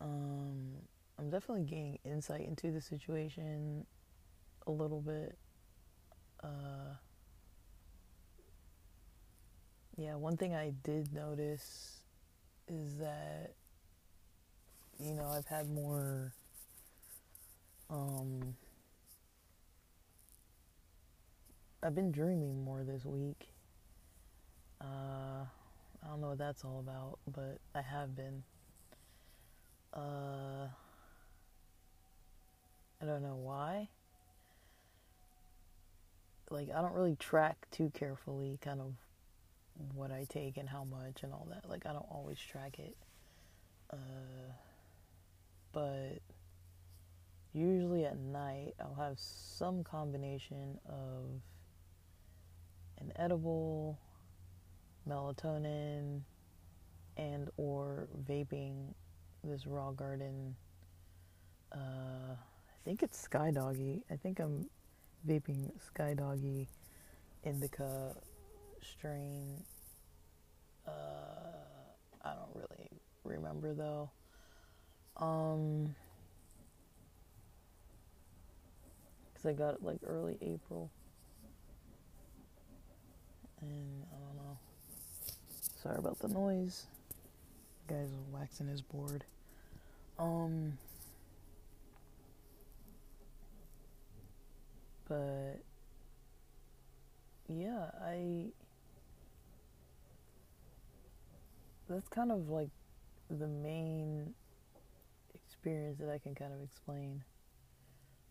um 0.00 0.78
I'm 1.18 1.30
definitely 1.30 1.64
gaining 1.64 1.98
insight 2.04 2.42
into 2.42 2.70
the 2.70 2.80
situation 2.80 3.84
a 4.66 4.70
little 4.70 5.00
bit. 5.00 5.36
Uh, 6.42 6.94
yeah, 9.96 10.14
one 10.14 10.36
thing 10.36 10.54
I 10.54 10.72
did 10.84 11.12
notice 11.12 12.02
is 12.68 12.98
that, 12.98 13.54
you 14.98 15.14
know, 15.14 15.28
I've 15.28 15.46
had 15.46 15.70
more, 15.70 16.32
um, 17.90 18.54
I've 21.82 21.94
been 21.94 22.10
dreaming 22.12 22.64
more 22.64 22.82
this 22.82 23.04
week. 23.04 23.48
Uh, 24.80 25.44
I 26.02 26.08
don't 26.08 26.20
know 26.20 26.28
what 26.28 26.38
that's 26.38 26.64
all 26.64 26.80
about, 26.80 27.18
but 27.32 27.58
I 27.74 27.82
have 27.82 28.14
been. 28.14 28.42
Uh, 29.94 30.68
I 33.00 33.06
don't 33.06 33.22
know 33.22 33.36
why 33.36 33.88
like 36.50 36.68
I 36.74 36.80
don't 36.80 36.94
really 36.94 37.16
track 37.16 37.66
too 37.70 37.90
carefully 37.94 38.58
kind 38.62 38.80
of 38.80 38.94
what 39.94 40.10
I 40.10 40.26
take 40.28 40.56
and 40.56 40.68
how 40.68 40.84
much 40.84 41.22
and 41.22 41.32
all 41.32 41.46
that. 41.50 41.68
Like 41.68 41.86
I 41.86 41.92
don't 41.92 42.06
always 42.10 42.38
track 42.38 42.78
it. 42.78 42.96
Uh, 43.92 44.52
but 45.72 46.18
usually 47.52 48.04
at 48.04 48.18
night 48.18 48.74
I'll 48.80 48.94
have 48.94 49.18
some 49.18 49.84
combination 49.84 50.78
of 50.88 51.40
an 53.00 53.12
edible, 53.16 53.98
melatonin, 55.08 56.20
and 57.16 57.48
or 57.56 58.08
vaping 58.28 58.94
this 59.44 59.66
raw 59.66 59.90
garden 59.92 60.54
uh, 61.72 62.32
I 62.34 62.84
think 62.84 63.02
it's 63.02 63.18
Sky 63.20 63.50
Doggy. 63.50 64.02
I 64.10 64.16
think 64.16 64.40
I'm 64.40 64.68
vaping 65.26 65.70
Sky 65.84 66.14
Doggy 66.14 66.68
indica 67.44 68.14
strain. 68.82 69.62
Uh, 70.86 70.90
I 72.24 72.30
don't 72.30 72.54
really 72.54 72.88
remember 73.24 73.74
though. 73.74 74.10
Um, 75.18 75.94
because 79.32 79.46
I 79.46 79.52
got 79.52 79.74
it 79.74 79.82
like 79.82 79.98
early 80.06 80.36
April, 80.40 80.90
and 83.60 84.04
I 84.12 84.16
don't 84.16 84.36
know. 84.36 84.58
Sorry 85.82 85.98
about 85.98 86.18
the 86.20 86.28
noise. 86.28 86.86
The 87.86 87.94
guy's 87.94 88.10
waxing 88.32 88.68
his 88.68 88.82
board. 88.82 89.24
Um. 90.18 90.78
But 95.08 95.62
yeah, 97.48 97.86
I 98.04 98.48
that's 101.88 102.08
kind 102.08 102.30
of 102.30 102.50
like 102.50 102.68
the 103.30 103.46
main 103.46 104.34
experience 105.58 105.98
that 105.98 106.08
I 106.08 106.18
can 106.18 106.34
kind 106.34 106.52
of 106.52 106.62
explain. 106.62 107.24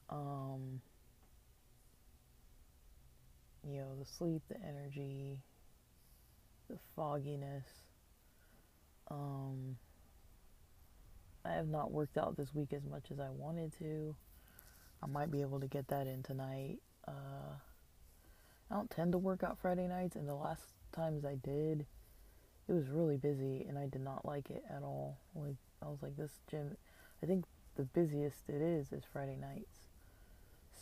Um, 0.09 0.81
you 3.67 3.79
know, 3.79 3.95
the 3.99 4.05
sleep, 4.05 4.41
the 4.47 4.55
energy, 4.65 5.39
the 6.69 6.77
fogginess. 6.95 7.65
Um, 9.11 9.77
I 11.43 11.51
have 11.51 11.67
not 11.67 11.91
worked 11.91 12.17
out 12.17 12.37
this 12.37 12.53
week 12.53 12.71
as 12.71 12.85
much 12.85 13.11
as 13.11 13.19
I 13.19 13.29
wanted 13.29 13.73
to. 13.79 14.15
I 15.03 15.07
might 15.07 15.29
be 15.29 15.41
able 15.41 15.59
to 15.59 15.67
get 15.67 15.89
that 15.89 16.07
in 16.07 16.23
tonight. 16.23 16.77
Uh, 17.07 17.55
I 18.71 18.75
don't 18.75 18.89
tend 18.89 19.11
to 19.11 19.17
work 19.17 19.43
out 19.43 19.57
Friday 19.61 19.87
nights, 19.87 20.15
and 20.15 20.27
the 20.27 20.33
last 20.33 20.63
times 20.93 21.25
I 21.25 21.35
did, 21.35 21.85
it 22.69 22.73
was 22.73 22.87
really 22.89 23.17
busy, 23.17 23.65
and 23.67 23.77
I 23.77 23.87
did 23.87 24.01
not 24.01 24.25
like 24.25 24.49
it 24.49 24.63
at 24.69 24.83
all. 24.83 25.17
Like 25.35 25.55
I 25.81 25.87
was 25.87 25.99
like, 26.01 26.15
this 26.15 26.31
gym, 26.49 26.75
I 27.21 27.25
think 27.25 27.45
the 27.75 27.83
busiest 27.83 28.49
it 28.49 28.61
is 28.61 28.91
is 28.91 29.03
Friday 29.11 29.35
nights. 29.35 29.87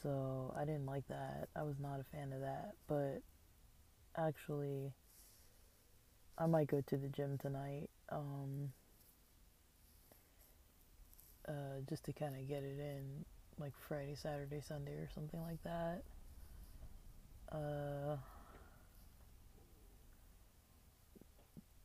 So 0.01 0.54
I 0.58 0.65
didn't 0.65 0.86
like 0.86 1.08
that. 1.08 1.48
I 1.56 1.63
was 1.63 1.80
not 1.80 2.00
a 2.00 2.04
fan 2.04 2.34
of 2.34 2.42
that. 2.42 2.74
But 2.88 3.22
actually, 4.18 4.92
I 6.38 6.46
might 6.46 6.68
go 6.68 6.82
to 6.82 6.98
the 6.98 7.08
gym 7.10 7.38
tonight. 7.38 7.89
Um, 8.10 8.72
uh, 11.48 11.82
just 11.88 12.04
to 12.06 12.13
kind 12.13 12.36
of 12.36 12.48
get 12.48 12.63
it 12.63 12.80
in 12.80 13.25
like 13.60 13.74
Friday, 13.88 14.15
Saturday, 14.15 14.62
Sunday, 14.62 14.94
or 14.94 15.10
something 15.13 15.42
like 15.42 15.62
that. 15.63 16.04
Uh, 17.51 18.18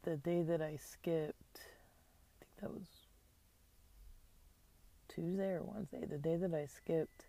the 0.02 0.16
day 0.16 0.42
that 0.42 0.60
I 0.62 0.76
skipped, 0.76 1.60
I 1.60 2.44
think 2.44 2.56
that 2.60 2.70
was 2.72 2.88
Tuesday 5.14 5.52
or 5.52 5.62
Wednesday. 5.62 6.04
The 6.08 6.18
day 6.18 6.36
that 6.36 6.54
I 6.54 6.66
skipped, 6.66 7.26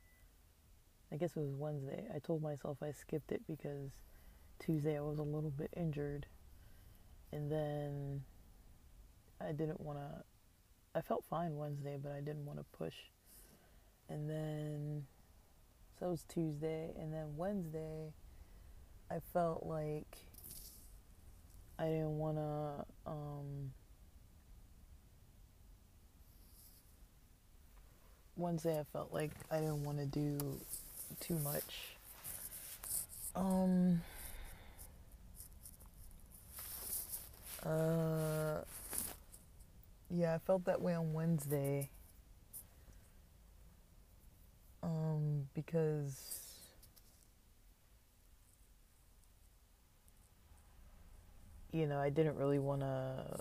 I 1.12 1.18
guess 1.18 1.32
it 1.36 1.40
was 1.40 1.56
Wednesday. 1.56 2.06
I 2.14 2.20
told 2.20 2.42
myself 2.42 2.78
I 2.82 2.92
skipped 2.92 3.32
it 3.32 3.42
because 3.48 3.92
Tuesday 4.60 4.98
I 4.98 5.02
was 5.02 5.20
a 5.20 5.24
little 5.24 5.52
bit 5.52 5.72
injured. 5.76 6.26
And 7.32 7.52
then 7.52 8.24
I 9.40 9.52
didn't 9.52 9.82
want 9.82 10.00
to, 10.00 10.24
I 10.94 11.02
felt 11.02 11.24
fine 11.30 11.56
Wednesday, 11.56 11.98
but 12.02 12.12
I 12.12 12.20
didn't 12.20 12.46
want 12.46 12.60
to 12.60 12.66
push 12.78 12.96
and 14.12 14.30
then 14.30 15.04
so 15.98 16.08
it 16.08 16.12
was 16.12 16.26
Tuesday 16.28 16.92
and 17.00 17.14
then 17.14 17.36
Wednesday 17.38 18.12
I 19.10 19.20
felt 19.34 19.66
like 19.66 20.18
I 21.80 21.86
didn't 21.86 22.18
want 22.18 22.38
to 22.38 22.86
um 23.10 23.72
Wednesday 28.42 28.80
I 28.80 28.84
felt 28.92 29.14
like 29.14 29.32
I 29.50 29.60
didn't 29.60 29.84
want 29.84 30.00
to 30.00 30.06
do 30.06 30.60
too 31.20 31.38
much 31.40 31.96
um 33.36 34.02
uh 37.66 38.62
yeah, 40.14 40.36
I 40.36 40.40
felt 40.40 40.66
that 40.66 40.82
way 40.82 40.94
on 40.94 41.14
Wednesday 41.14 41.90
um, 44.84 45.48
because 45.54 46.58
you 51.72 51.88
know 51.88 52.00
I 52.00 52.10
didn't 52.10 52.36
really 52.36 52.60
want 52.60 52.82
to. 52.82 53.40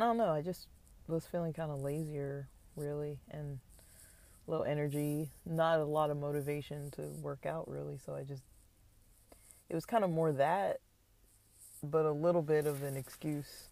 I 0.00 0.04
don't 0.04 0.16
know. 0.16 0.30
I 0.30 0.42
just 0.42 0.66
was 1.10 1.26
feeling 1.26 1.52
kind 1.52 1.70
of 1.70 1.80
lazier, 1.80 2.48
really, 2.76 3.18
and 3.30 3.58
low 4.46 4.62
energy. 4.62 5.30
Not 5.46 5.80
a 5.80 5.84
lot 5.84 6.10
of 6.10 6.18
motivation 6.18 6.90
to 6.92 7.02
work 7.22 7.46
out, 7.46 7.68
really. 7.68 7.98
So 8.04 8.14
I 8.14 8.22
just 8.22 8.42
it 9.68 9.74
was 9.74 9.86
kind 9.86 10.04
of 10.04 10.10
more 10.10 10.32
that, 10.32 10.80
but 11.82 12.04
a 12.04 12.12
little 12.12 12.42
bit 12.42 12.66
of 12.66 12.82
an 12.82 12.96
excuse 12.96 13.68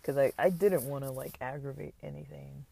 because 0.00 0.16
I 0.16 0.32
I 0.38 0.50
didn't 0.50 0.84
want 0.84 1.04
to 1.04 1.10
like 1.10 1.36
aggravate 1.40 1.94
anything, 2.02 2.64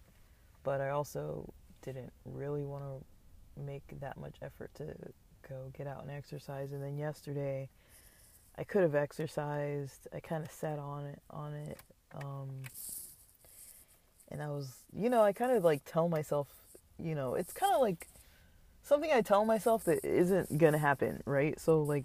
but 0.62 0.81
I 0.81 0.90
also 0.90 1.52
didn't 1.83 2.12
really 2.24 2.64
want 2.64 2.85
to 2.85 3.61
make 3.61 3.83
that 4.00 4.18
much 4.18 4.37
effort 4.42 4.70
to 4.74 4.85
go 5.48 5.70
get 5.76 5.87
out 5.87 6.02
and 6.02 6.11
exercise. 6.11 6.72
And 6.72 6.83
then 6.83 6.96
yesterday, 6.96 7.68
I 8.59 8.64
could 8.64 8.83
have 8.83 8.94
exercised. 8.94 10.09
I 10.14 10.20
kind 10.20 10.44
of 10.44 10.50
sat 10.50 10.79
on 10.79 11.07
it, 11.07 11.20
on 11.31 11.55
it, 11.55 11.79
um, 12.14 12.48
and 14.31 14.43
I 14.43 14.49
was, 14.49 14.73
you 14.93 15.09
know, 15.09 15.23
I 15.23 15.33
kind 15.33 15.53
of 15.53 15.65
like 15.65 15.83
tell 15.85 16.09
myself, 16.09 16.49
you 16.99 17.15
know, 17.15 17.35
it's 17.35 17.53
kind 17.53 17.75
of 17.75 17.81
like 17.81 18.09
something 18.83 19.11
I 19.12 19.21
tell 19.21 19.45
myself 19.45 19.85
that 19.85 20.05
isn't 20.05 20.59
gonna 20.59 20.79
happen, 20.79 21.23
right? 21.27 21.59
So 21.61 21.83
like, 21.83 22.05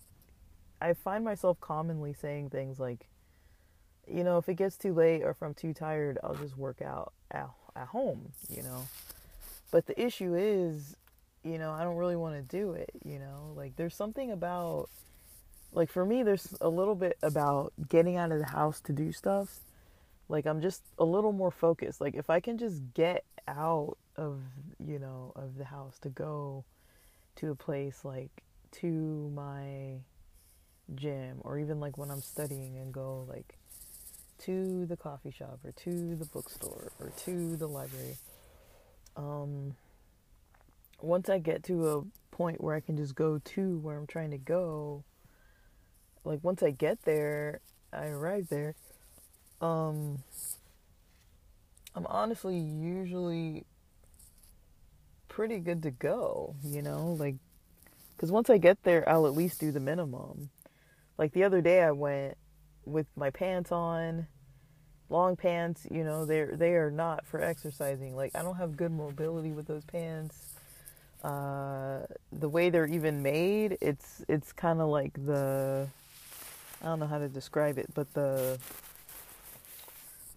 I 0.82 0.94
find 0.94 1.24
myself 1.24 1.60
commonly 1.62 2.14
saying 2.14 2.50
things 2.50 2.80
like, 2.80 3.08
you 4.08 4.24
know, 4.24 4.38
if 4.38 4.50
it 4.50 4.56
gets 4.56 4.78
too 4.78 4.94
late 4.94 5.22
or 5.22 5.30
if 5.30 5.42
I'm 5.42 5.54
too 5.54 5.74
tired, 5.74 6.18
I'll 6.24 6.36
just 6.36 6.58
work 6.58 6.82
out 6.82 7.14
at, 7.30 7.50
at 7.76 7.88
home, 7.88 8.32
you 8.50 8.64
know. 8.64 8.88
But 9.70 9.86
the 9.86 10.00
issue 10.02 10.36
is, 10.36 10.96
you 11.44 11.58
know, 11.58 11.72
I 11.72 11.84
don't 11.84 11.98
really 11.98 12.16
want 12.16 12.36
to 12.36 12.42
do 12.42 12.74
it, 12.74 12.90
you 13.06 13.20
know? 13.20 13.54
Like 13.56 13.76
there's 13.76 13.96
something 13.96 14.32
about 14.32 14.90
like 15.74 15.90
for 15.90 16.06
me 16.06 16.24
there's 16.24 16.56
a 16.60 16.70
little 16.70 16.96
bit 16.96 17.18
about 17.22 17.74
getting 17.88 18.18
out 18.18 18.32
of 18.32 18.40
the 18.40 18.46
house 18.46 18.82
to 18.82 18.94
do 18.94 19.12
stuff. 19.12 19.60
Like 20.32 20.46
I'm 20.46 20.62
just 20.62 20.82
a 20.98 21.06
little 21.06 21.32
more 21.32 21.52
focused. 21.52 22.02
Like 22.02 22.16
if 22.16 22.30
I 22.30 22.40
can 22.40 22.58
just 22.58 22.82
get 22.94 23.26
out 23.48 23.98
of, 24.16 24.40
you 24.86 25.00
know, 25.00 25.34
of 25.36 25.58
the 25.58 25.66
house 25.66 26.00
to 26.00 26.10
go 26.10 26.64
to 27.38 27.52
a 27.52 27.56
place 27.56 28.04
like 28.04 28.32
to 28.72 29.32
my 29.36 29.98
gym 30.96 31.38
or 31.42 31.60
even 31.60 31.80
like 31.80 31.98
when 31.98 32.10
I'm 32.10 32.22
studying 32.22 32.78
and 32.78 32.94
go 32.94 33.26
like 33.28 33.58
to 34.40 34.86
the 34.86 34.98
coffee 34.98 35.32
shop 35.32 35.60
or 35.64 35.72
to 35.72 36.16
the 36.16 36.26
bookstore 36.26 36.92
or 37.00 37.12
to 37.26 37.56
the 37.56 37.68
library 37.68 38.18
um, 39.16 39.76
once 41.02 41.30
I 41.30 41.40
get 41.40 41.64
to 41.64 41.90
a 41.90 42.36
point 42.36 42.62
where 42.62 42.76
I 42.76 42.80
can 42.80 42.98
just 42.98 43.16
go 43.16 43.40
to 43.40 43.78
where 43.80 43.98
I'm 43.98 44.08
trying 44.08 44.32
to 44.32 44.38
go, 44.38 45.04
like 46.24 46.40
once 46.44 46.64
I 46.64 46.72
get 46.72 47.04
there, 47.04 47.60
I 47.92 48.08
arrive 48.08 48.48
there, 48.50 48.76
um, 49.62 50.24
I'm 51.96 52.06
honestly 52.08 52.58
usually 52.58 53.66
pretty 55.28 55.60
good 55.60 55.84
to 55.84 55.92
go, 55.92 56.56
you 56.64 56.82
know, 56.82 57.16
like, 57.20 57.36
because 58.16 58.32
once 58.32 58.50
I 58.50 58.58
get 58.58 58.84
there, 58.84 59.08
I'll 59.08 59.28
at 59.28 59.34
least 59.34 59.60
do 59.60 59.72
the 59.72 59.80
minimum. 59.80 60.50
Like 61.18 61.34
the 61.34 61.44
other 61.44 61.62
day, 61.62 61.82
I 61.82 61.92
went 61.92 62.38
with 62.86 63.08
my 63.16 63.30
pants 63.30 63.72
on 63.72 64.28
long 65.12 65.36
pants, 65.36 65.86
you 65.92 66.04
know, 66.04 66.26
they're 66.26 66.56
they 66.56 66.74
are 66.74 66.90
not 66.90 67.26
for 67.28 67.42
exercising. 67.42 68.16
Like 68.16 68.36
I 68.36 68.42
don't 68.42 68.56
have 68.56 68.78
good 68.78 68.92
mobility 68.92 69.52
with 69.52 69.68
those 69.68 69.84
pants. 69.86 70.56
Uh, 71.24 72.00
the 72.32 72.50
way 72.50 72.70
they're 72.70 72.88
even 72.88 73.22
made, 73.22 73.78
it's 73.82 74.24
it's 74.28 74.52
kind 74.54 74.82
of 74.82 74.88
like 74.88 75.14
the 75.14 75.88
I 76.82 76.86
don't 76.86 77.00
know 77.00 77.08
how 77.08 77.20
to 77.20 77.30
describe 77.30 77.78
it, 77.78 77.94
but 77.94 78.12
the 78.14 78.58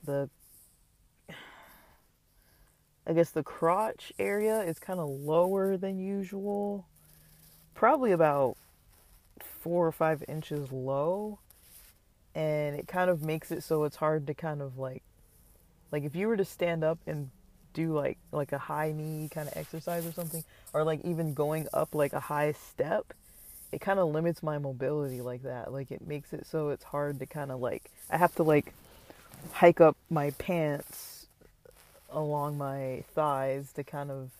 the 0.04 0.28
I 3.06 3.12
guess 3.12 3.30
the 3.30 3.42
crotch 3.42 4.12
area 4.18 4.60
is 4.62 4.78
kind 4.78 4.98
of 4.98 5.08
lower 5.08 5.76
than 5.76 5.98
usual. 5.98 6.86
Probably 7.74 8.12
about 8.12 8.56
four 9.60 9.86
or 9.86 9.92
five 9.92 10.24
inches 10.26 10.72
low. 10.72 11.38
And 12.34 12.76
it 12.76 12.88
kind 12.88 13.10
of 13.10 13.22
makes 13.22 13.50
it 13.52 13.62
so 13.62 13.84
it's 13.84 13.96
hard 13.96 14.26
to 14.26 14.34
kind 14.34 14.62
of 14.62 14.78
like, 14.78 15.02
like 15.92 16.04
if 16.04 16.16
you 16.16 16.28
were 16.28 16.36
to 16.36 16.44
stand 16.44 16.82
up 16.82 16.98
and 17.06 17.30
do 17.74 17.92
like 17.92 18.18
like 18.32 18.52
a 18.52 18.58
high 18.58 18.92
knee 18.92 19.28
kind 19.28 19.48
of 19.48 19.56
exercise 19.56 20.06
or 20.06 20.12
something, 20.12 20.42
or 20.72 20.82
like 20.82 21.04
even 21.04 21.34
going 21.34 21.68
up 21.74 21.94
like 21.94 22.12
a 22.12 22.20
high 22.20 22.52
step, 22.52 23.12
it 23.70 23.80
kind 23.80 23.98
of 23.98 24.08
limits 24.08 24.42
my 24.42 24.58
mobility 24.58 25.20
like 25.20 25.42
that. 25.42 25.72
Like 25.72 25.92
it 25.92 26.06
makes 26.06 26.32
it 26.32 26.46
so 26.46 26.70
it's 26.70 26.84
hard 26.84 27.18
to 27.20 27.26
kind 27.26 27.52
of 27.52 27.60
like 27.60 27.90
I 28.10 28.16
have 28.16 28.34
to 28.36 28.42
like 28.42 28.72
hike 29.52 29.80
up 29.80 29.96
my 30.10 30.30
pants 30.32 31.26
along 32.10 32.58
my 32.58 33.04
thighs 33.14 33.72
to 33.72 33.84
kind 33.84 34.10
of 34.10 34.30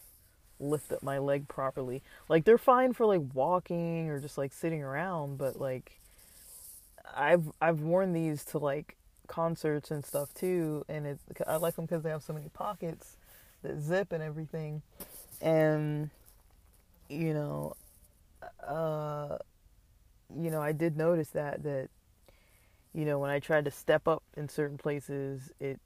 lift 0.61 0.93
up 0.93 1.03
my 1.03 1.19
leg 1.19 1.49
properly. 1.49 2.03
Like 2.29 2.45
they're 2.45 2.59
fine 2.59 2.93
for 2.93 3.07
like 3.07 3.23
walking 3.33 4.09
or 4.11 4.21
just 4.21 4.39
like 4.39 4.53
sitting 4.53 4.83
around, 4.83 5.39
but 5.39 5.61
like 5.61 5.99
I've 7.15 7.53
I've 7.61 7.81
worn 7.81 8.13
these 8.13 8.45
to 8.47 8.59
like 8.59 8.97
concerts 9.27 9.91
and 9.91 10.05
stuff 10.05 10.33
too, 10.35 10.85
and 10.89 11.07
it 11.07 11.19
I 11.47 11.57
like 11.57 11.77
them 11.77 11.87
because 11.87 12.03
they 12.03 12.11
have 12.11 12.23
so 12.23 12.33
many 12.33 12.49
pockets 12.49 13.17
that 13.63 13.81
zip 13.81 14.13
and 14.13 14.23
everything, 14.23 14.83
and 15.41 16.11
you 17.09 17.35
know, 17.35 17.77
uh, 18.67 19.39
you 20.37 20.51
know 20.51 20.63
I 20.63 20.73
did 20.73 20.97
notice 20.97 21.29
that 21.31 21.63
that 21.65 21.89
you 22.95 23.05
know 23.05 23.19
when 23.19 23.31
I 23.31 23.39
tried 23.41 23.65
to 23.67 23.71
step 23.71 24.07
up 24.09 24.23
in 24.37 24.49
certain 24.49 24.79
places, 24.79 25.53
it 25.61 25.81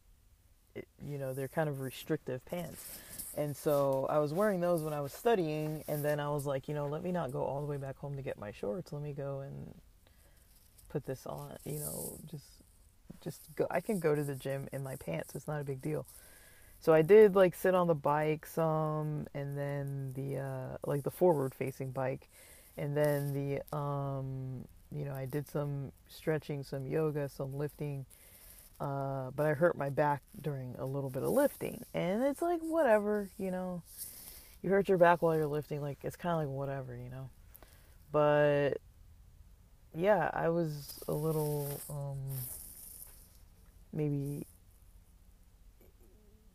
it, 0.75 0.89
you 1.05 1.19
know, 1.19 1.33
they're 1.33 1.49
kind 1.49 1.69
of 1.69 1.81
restrictive 1.81 2.45
pants. 2.45 3.01
And 3.37 3.57
so 3.57 4.07
I 4.09 4.19
was 4.19 4.33
wearing 4.33 4.61
those 4.61 4.83
when 4.83 4.93
I 4.93 5.01
was 5.01 5.13
studying, 5.13 5.85
and 5.89 6.05
then 6.05 6.21
I 6.21 6.29
was 6.31 6.47
like, 6.47 6.69
you 6.69 6.75
know, 6.75 6.87
let 6.87 7.03
me 7.03 7.13
not 7.13 7.33
go 7.33 7.43
all 7.43 7.61
the 7.61 7.67
way 7.67 7.77
back 7.77 7.97
home 7.99 8.17
to 8.17 8.23
get 8.23 8.39
my 8.39 8.51
shorts. 8.51 8.93
Let 8.93 9.03
me 9.03 9.13
go 9.13 9.41
and 9.41 9.75
put 10.89 11.07
this 11.07 11.27
on, 11.27 11.57
you 11.65 11.79
know, 11.79 12.19
just 12.31 12.45
just 13.21 13.55
go 13.57 13.67
I 13.71 13.81
can 13.81 13.99
go 13.99 14.15
to 14.15 14.23
the 14.23 14.35
gym 14.35 14.69
in 14.73 14.83
my 14.83 14.97
pants. 14.97 15.35
It's 15.35 15.47
not 15.47 15.61
a 15.61 15.65
big 15.65 15.83
deal. 15.83 16.07
So 16.81 16.93
I 16.93 17.03
did 17.03 17.35
like 17.35 17.55
sit 17.55 17.75
on 17.75 17.87
the 17.89 17.95
bike 17.95 18.47
some 18.47 19.27
and 19.35 19.59
then 19.59 20.13
the 20.15 20.39
uh 20.39 20.77
like 20.87 21.03
the 21.03 21.11
forward 21.11 21.55
facing 21.55 21.91
bike 21.91 22.29
and 22.77 22.97
then 22.97 23.33
the 23.33 23.77
um 23.77 24.65
you 24.91 25.05
know, 25.05 25.13
I 25.13 25.27
did 25.27 25.49
some 25.49 25.93
stretching, 26.09 26.63
some 26.63 26.87
yoga, 26.87 27.29
some 27.29 27.57
lifting 27.57 28.07
uh, 28.81 29.31
but 29.35 29.47
I 29.47 29.55
hurt 29.55 29.77
my 29.77 29.91
back 29.91 30.23
during 30.41 30.77
a 30.79 30.87
little 30.87 31.11
bit 31.11 31.23
of 31.23 31.31
lifting. 31.31 31.83
And 31.95 32.23
it's 32.23 32.43
like, 32.43 32.61
whatever, 32.61 33.31
you 33.39 33.51
know. 33.51 33.83
You 34.63 34.71
hurt 34.71 34.89
your 34.89 34.99
back 34.99 35.23
while 35.23 35.37
you're 35.37 35.47
lifting, 35.47 35.81
like, 35.81 35.99
it's 36.03 36.17
kind 36.17 36.33
of 36.35 36.41
like 36.41 36.49
whatever, 36.49 36.97
you 36.97 37.11
know. 37.11 37.31
But, 38.11 38.79
yeah, 39.95 40.31
I 40.33 40.49
was 40.49 41.01
a 41.07 41.13
little, 41.13 41.81
um, 41.91 42.19
maybe, 43.93 44.47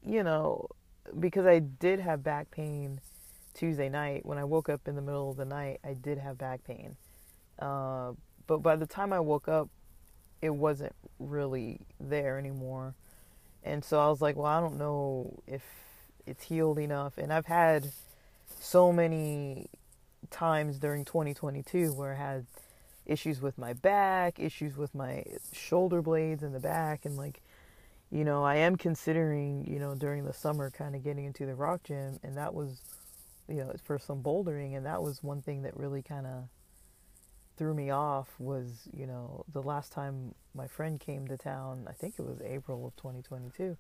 you 0.06 0.24
know, 0.24 0.68
because 1.20 1.46
I 1.46 1.60
did 1.60 2.00
have 2.00 2.24
back 2.24 2.52
pain 2.52 3.00
Tuesday 3.54 3.90
night. 3.90 4.26
When 4.26 4.38
I 4.38 4.44
woke 4.44 4.68
up 4.70 4.88
in 4.88 4.96
the 4.96 5.02
middle 5.02 5.30
of 5.30 5.38
the 5.38 5.46
night, 5.46 5.80
I 5.84 5.94
did 5.94 6.18
have 6.18 6.38
back 6.38 6.64
pain. 6.66 6.96
Uh, 7.60 8.14
but 8.48 8.60
by 8.60 8.76
the 8.76 8.86
time 8.86 9.14
I 9.14 9.20
woke 9.20 9.48
up, 9.48 9.70
it 10.42 10.54
wasn't 10.54 10.94
really 11.20 11.80
there 12.00 12.38
anymore. 12.38 12.96
And 13.64 13.84
so 13.84 14.00
I 14.00 14.10
was 14.10 14.22
like, 14.22 14.36
well, 14.36 14.46
I 14.46 14.60
don't 14.60 14.78
know 14.78 15.42
if 15.48 15.64
it's 16.26 16.44
healed 16.44 16.80
enough. 16.80 17.18
And 17.18 17.32
I've 17.32 17.46
had 17.46 17.92
so 18.60 18.92
many 18.92 19.68
times 20.30 20.80
during 20.80 21.06
2022 21.06 21.94
where 21.94 22.14
I 22.14 22.18
had 22.18 22.46
issues 23.06 23.42
with 23.42 23.58
my 23.58 23.74
back, 23.74 24.40
issues 24.40 24.78
with 24.78 24.94
my 24.96 25.24
shoulder 25.52 26.02
blades 26.02 26.44
in 26.44 26.54
the 26.54 26.60
back, 26.60 27.06
and 27.06 27.18
like, 27.18 27.42
you 28.12 28.24
know, 28.24 28.44
I 28.44 28.56
am 28.58 28.76
considering, 28.76 29.66
you 29.66 29.80
know, 29.80 29.96
during 29.96 30.26
the 30.26 30.34
summer 30.34 30.70
kind 30.70 30.96
of 30.96 31.04
getting 31.04 31.26
into 31.26 31.46
the 31.46 31.56
rock 31.56 31.84
gym, 31.84 32.20
and 32.24 32.38
that 32.38 32.54
was, 32.54 32.82
you 33.48 33.56
know, 33.56 33.74
for 33.84 34.00
some 34.00 34.22
bouldering, 34.22 34.76
and 34.76 34.86
that 34.86 35.02
was 35.02 35.24
one 35.24 35.42
thing 35.42 35.64
that 35.64 35.76
really 35.78 36.02
kind 36.02 36.26
of 36.26 36.44
threw 37.64 37.74
me 37.74 37.90
off 37.92 38.28
was, 38.40 38.90
you 38.92 39.08
know, 39.08 39.46
the 39.54 39.62
last 39.62 39.94
time 39.94 40.36
my 40.54 40.68
friend 40.68 41.00
came 41.00 41.26
to 41.30 41.38
town, 41.38 41.88
I 41.90 41.94
think 41.94 42.16
it 42.20 42.26
was 42.26 42.42
April 42.42 42.86
of 42.86 42.94
2022 42.98 43.78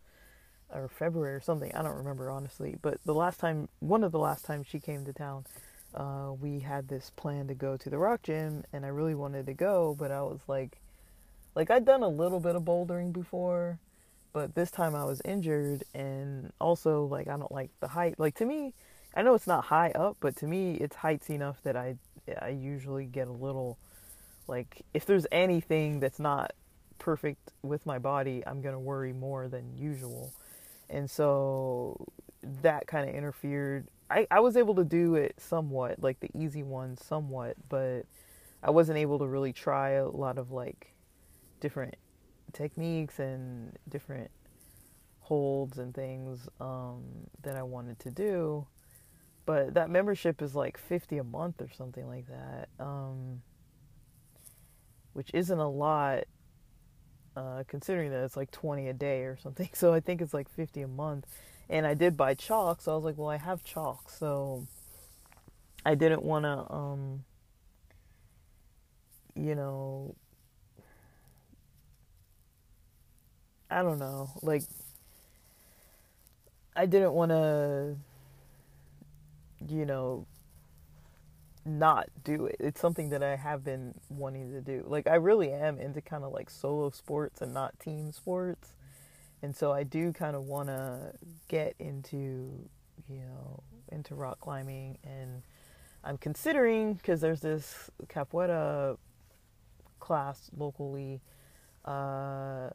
or 0.73 0.87
February 0.87 1.33
or 1.33 1.41
something. 1.41 1.69
I 1.75 1.83
don't 1.83 1.97
remember 1.97 2.31
honestly, 2.31 2.77
but 2.81 2.97
the 3.03 3.13
last 3.13 3.41
time, 3.41 3.67
one 3.81 4.05
of 4.05 4.13
the 4.13 4.19
last 4.19 4.45
times 4.45 4.67
she 4.69 4.79
came 4.79 5.03
to 5.03 5.11
town, 5.11 5.45
uh, 5.93 6.31
we 6.39 6.59
had 6.59 6.87
this 6.87 7.11
plan 7.17 7.49
to 7.49 7.53
go 7.53 7.75
to 7.75 7.89
the 7.89 7.97
rock 7.97 8.23
gym, 8.23 8.63
and 8.71 8.85
I 8.85 8.87
really 8.87 9.15
wanted 9.15 9.47
to 9.47 9.53
go, 9.53 9.97
but 9.99 10.11
I 10.11 10.21
was 10.21 10.39
like, 10.47 10.79
like 11.53 11.69
I'd 11.69 11.83
done 11.83 12.03
a 12.03 12.07
little 12.07 12.39
bit 12.39 12.55
of 12.55 12.63
bouldering 12.63 13.11
before, 13.11 13.79
but 14.31 14.55
this 14.55 14.71
time 14.71 14.95
I 14.95 15.03
was 15.03 15.21
injured, 15.25 15.83
and 15.93 16.53
also 16.61 17.03
like 17.03 17.27
I 17.27 17.35
don't 17.35 17.51
like 17.51 17.71
the 17.81 17.89
height. 17.89 18.15
Like 18.17 18.35
to 18.35 18.45
me, 18.45 18.75
I 19.13 19.23
know 19.23 19.33
it's 19.33 19.45
not 19.45 19.65
high 19.65 19.91
up, 19.91 20.15
but 20.21 20.37
to 20.37 20.47
me 20.47 20.75
it's 20.75 20.95
heights 20.95 21.29
enough 21.29 21.57
that 21.63 21.75
I 21.75 21.97
I 22.41 22.49
usually 22.49 23.05
get 23.05 23.27
a 23.27 23.31
little 23.31 23.77
like 24.47 24.81
if 24.93 25.05
there's 25.05 25.25
anything 25.31 25.99
that's 25.99 26.19
not 26.19 26.53
perfect 26.99 27.51
with 27.61 27.85
my 27.85 27.99
body, 27.99 28.43
I'm 28.45 28.61
going 28.61 28.73
to 28.73 28.79
worry 28.79 29.13
more 29.13 29.47
than 29.47 29.77
usual. 29.77 30.33
And 30.89 31.09
so 31.09 32.05
that 32.61 32.87
kind 32.87 33.09
of 33.09 33.15
interfered. 33.15 33.87
I, 34.09 34.27
I 34.29 34.39
was 34.41 34.57
able 34.57 34.75
to 34.75 34.83
do 34.83 35.15
it 35.15 35.35
somewhat, 35.37 36.01
like 36.01 36.19
the 36.19 36.29
easy 36.35 36.63
one 36.63 36.97
somewhat, 36.97 37.55
but 37.69 38.03
I 38.61 38.69
wasn't 38.69 38.97
able 38.97 39.19
to 39.19 39.27
really 39.27 39.53
try 39.53 39.91
a 39.91 40.07
lot 40.07 40.37
of 40.37 40.51
like 40.51 40.93
different 41.59 41.95
techniques 42.51 43.19
and 43.19 43.77
different 43.89 44.29
holds 45.21 45.79
and 45.79 45.93
things 45.93 46.47
um, 46.59 47.01
that 47.41 47.55
I 47.55 47.63
wanted 47.63 47.99
to 47.99 48.11
do 48.11 48.67
but 49.45 49.73
that 49.73 49.89
membership 49.89 50.41
is 50.41 50.55
like 50.55 50.77
50 50.77 51.17
a 51.17 51.23
month 51.23 51.61
or 51.61 51.69
something 51.69 52.07
like 52.07 52.25
that 52.27 52.69
um, 52.79 53.41
which 55.13 55.29
isn't 55.33 55.59
a 55.59 55.69
lot 55.69 56.23
uh, 57.35 57.63
considering 57.67 58.11
that 58.11 58.23
it's 58.23 58.37
like 58.37 58.51
20 58.51 58.87
a 58.89 58.93
day 58.93 59.21
or 59.23 59.37
something. 59.37 59.69
So 59.73 59.93
i 59.93 59.99
think 59.99 60.21
it's 60.21 60.33
like 60.33 60.49
50 60.49 60.81
a 60.81 60.87
month. 60.87 61.25
And 61.69 61.85
i 61.87 61.93
did 61.93 62.15
buy 62.17 62.33
chalk 62.33 62.81
so 62.81 62.91
i 62.91 62.95
was 62.95 63.05
like 63.05 63.17
well 63.17 63.29
i 63.29 63.37
have 63.37 63.63
chalk. 63.63 64.09
So 64.09 64.67
i 65.85 65.95
didn't 65.95 66.23
want 66.23 66.43
to 66.45 66.73
um, 66.73 67.23
you 69.35 69.55
know 69.55 70.15
i 73.69 73.81
don't 73.81 73.99
know. 73.99 74.29
Like 74.41 74.63
i 76.75 76.85
didn't 76.85 77.13
want 77.13 77.31
to 77.31 77.95
you 79.69 79.85
know, 79.85 80.25
not 81.65 82.09
do 82.23 82.45
it. 82.45 82.57
It's 82.59 82.79
something 82.81 83.09
that 83.09 83.23
I 83.23 83.35
have 83.35 83.63
been 83.63 83.93
wanting 84.09 84.51
to 84.51 84.61
do. 84.61 84.83
Like 84.87 85.07
I 85.07 85.15
really 85.15 85.51
am 85.51 85.79
into 85.79 86.01
kind 86.01 86.23
of 86.23 86.33
like 86.33 86.49
solo 86.49 86.89
sports 86.89 87.41
and 87.41 87.53
not 87.53 87.79
team 87.79 88.11
sports. 88.11 88.75
And 89.41 89.55
so 89.55 89.71
I 89.71 89.83
do 89.83 90.11
kind 90.13 90.35
of 90.35 90.45
want 90.45 90.67
to 90.69 91.13
get 91.47 91.75
into, 91.79 92.69
you 93.09 93.21
know, 93.21 93.63
into 93.91 94.15
rock 94.15 94.39
climbing 94.39 94.97
and 95.03 95.43
I'm 96.03 96.17
considering 96.17 96.99
cuz 97.03 97.21
there's 97.21 97.41
this 97.41 97.89
capoeira 98.07 98.97
class 99.99 100.49
locally 100.57 101.21
uh 101.85 102.69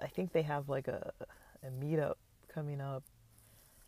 I 0.00 0.06
think 0.14 0.32
they 0.32 0.42
have 0.42 0.68
like 0.68 0.88
a 0.88 1.12
a 1.64 1.70
meetup 1.70 2.16
coming 2.48 2.80
up 2.80 3.02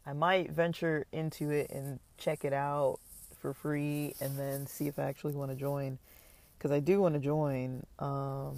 I 0.07 0.13
might 0.13 0.51
venture 0.51 1.07
into 1.13 1.51
it 1.51 1.71
and 1.71 1.99
check 2.19 2.45
it 2.45 2.53
out 2.53 2.99
for 3.39 3.53
free 3.53 4.15
and 4.21 4.39
then 4.39 4.67
see 4.67 4.87
if 4.87 4.99
I 4.99 5.05
actually 5.05 5.35
want 5.35 5.51
to 5.51 5.57
join. 5.57 5.99
Because 6.59 6.71
I 6.71 6.81
do 6.81 7.01
want 7.01 7.15
to 7.15 7.21
join 7.21 7.85
um 7.99 8.57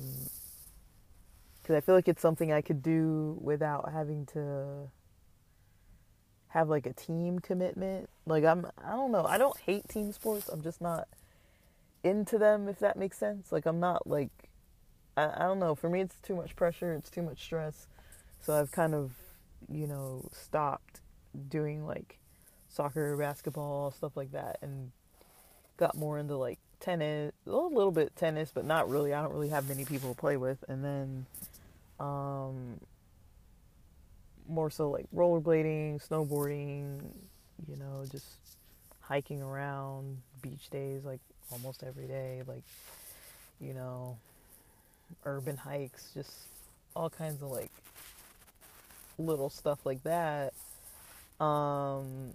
because 1.61 1.74
I 1.74 1.80
feel 1.80 1.96
like 1.96 2.06
it's 2.06 2.22
something 2.22 2.52
I 2.52 2.61
could 2.61 2.80
do 2.80 3.37
without 3.40 3.90
having 3.92 4.26
to 4.26 4.88
have 6.48 6.68
like 6.68 6.87
a 6.87 6.92
team 6.92 7.40
commitment. 7.40 8.09
Like 8.26 8.44
I'm 8.44 8.66
I 8.82 8.92
don't 8.92 9.11
know. 9.11 9.24
I 9.24 9.38
don't 9.38 9.59
hate 9.59 9.88
team 9.88 10.12
sports. 10.12 10.48
I'm 10.48 10.62
just 10.62 10.80
not 10.80 11.09
into 12.04 12.38
them 12.38 12.68
if 12.68 12.78
that 12.78 12.96
makes 12.96 13.18
sense. 13.18 13.50
Like 13.50 13.66
I'm 13.66 13.80
not 13.80 14.06
like 14.06 14.30
I, 15.16 15.24
I 15.35 15.38
don't 15.40 15.59
know. 15.59 15.74
For 15.74 15.90
me 15.90 16.00
it's 16.00 16.20
too 16.20 16.37
much 16.37 16.54
pressure. 16.54 16.92
It's 16.94 17.11
too 17.11 17.22
much 17.22 17.42
stress. 17.42 17.88
So 18.40 18.54
I've 18.54 18.70
kind 18.70 18.94
of 18.94 19.12
you 19.68 19.88
know 19.88 20.28
stopped 20.32 21.00
doing 21.49 21.87
like 21.87 22.18
soccer, 22.68 23.16
basketball, 23.16 23.90
stuff 23.90 24.16
like 24.16 24.33
that, 24.33 24.59
and 24.62 24.90
got 25.77 25.96
more 25.96 26.18
into 26.18 26.37
like 26.37 26.59
tennis, 26.81 27.33
a 27.46 27.51
little 27.51 27.90
bit 27.90 28.14
tennis, 28.16 28.51
but 28.53 28.64
not 28.64 28.88
really. 28.88 29.12
I 29.12 29.22
don't 29.22 29.33
really 29.33 29.49
have 29.49 29.68
many 29.68 29.85
people 29.85 30.14
to 30.14 30.20
play 30.20 30.37
with. 30.37 30.62
And 30.68 30.85
then 30.85 31.27
um, 32.01 32.81
more 34.49 34.70
so 34.70 34.90
like 34.90 35.07
rollerblading, 35.14 36.07
snowboarding, 36.07 37.01
you 37.68 37.77
know, 37.77 38.05
just 38.11 38.27
hiking 39.01 39.42
around, 39.42 40.18
beach 40.42 40.68
days 40.70 41.05
like 41.05 41.20
almost 41.53 41.83
every 41.83 42.07
day, 42.07 42.42
like, 42.46 42.64
you 43.61 43.72
know, 43.72 44.18
urban 45.25 45.57
hikes, 45.57 46.11
just 46.14 46.31
all 46.94 47.11
kinds 47.11 47.42
of 47.42 47.51
like 47.51 47.70
little 49.18 49.51
stuff 49.51 49.85
like 49.85 50.03
that. 50.03 50.53
Um, 51.40 52.35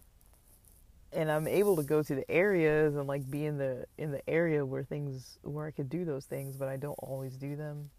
and 1.13 1.29
I'm 1.31 1.47
able 1.47 1.75
to 1.75 1.83
go 1.83 2.01
to 2.01 2.15
the 2.15 2.29
areas 2.29 2.95
and 2.95 3.07
like 3.07 3.29
be 3.29 3.45
in 3.45 3.57
the 3.57 3.85
in 3.97 4.11
the 4.11 4.27
area 4.29 4.65
where 4.65 4.83
things 4.83 5.37
where 5.43 5.65
I 5.65 5.71
could 5.71 5.89
do 5.89 6.05
those 6.05 6.25
things, 6.25 6.55
but 6.55 6.67
I 6.67 6.77
don't 6.77 6.97
always 6.99 7.35
do 7.35 7.55
them. 7.55 7.89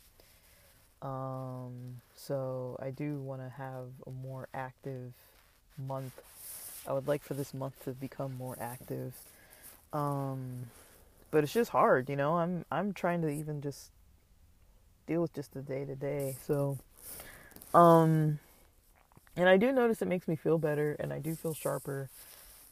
Um, 1.02 2.00
so 2.14 2.78
I 2.80 2.90
do 2.90 3.20
want 3.20 3.42
to 3.42 3.48
have 3.48 3.86
a 4.06 4.10
more 4.10 4.48
active 4.54 5.12
month. 5.76 6.12
I 6.86 6.92
would 6.92 7.08
like 7.08 7.22
for 7.22 7.34
this 7.34 7.52
month 7.52 7.84
to 7.84 7.90
become 7.90 8.36
more 8.36 8.56
active. 8.60 9.14
Um, 9.92 10.66
but 11.30 11.44
it's 11.44 11.52
just 11.52 11.70
hard, 11.70 12.08
you 12.08 12.16
know. 12.16 12.36
I'm 12.38 12.64
I'm 12.70 12.92
trying 12.92 13.22
to 13.22 13.28
even 13.28 13.60
just 13.60 13.90
deal 15.06 15.20
with 15.22 15.34
just 15.34 15.52
the 15.54 15.62
day 15.62 15.84
to 15.84 15.94
day. 15.94 16.36
So, 16.46 16.78
um, 17.74 18.38
and 19.36 19.48
I 19.48 19.56
do 19.56 19.72
notice 19.72 20.02
it 20.02 20.08
makes 20.08 20.28
me 20.28 20.36
feel 20.36 20.58
better, 20.58 20.96
and 20.98 21.12
I 21.12 21.18
do 21.18 21.34
feel 21.34 21.54
sharper. 21.54 22.10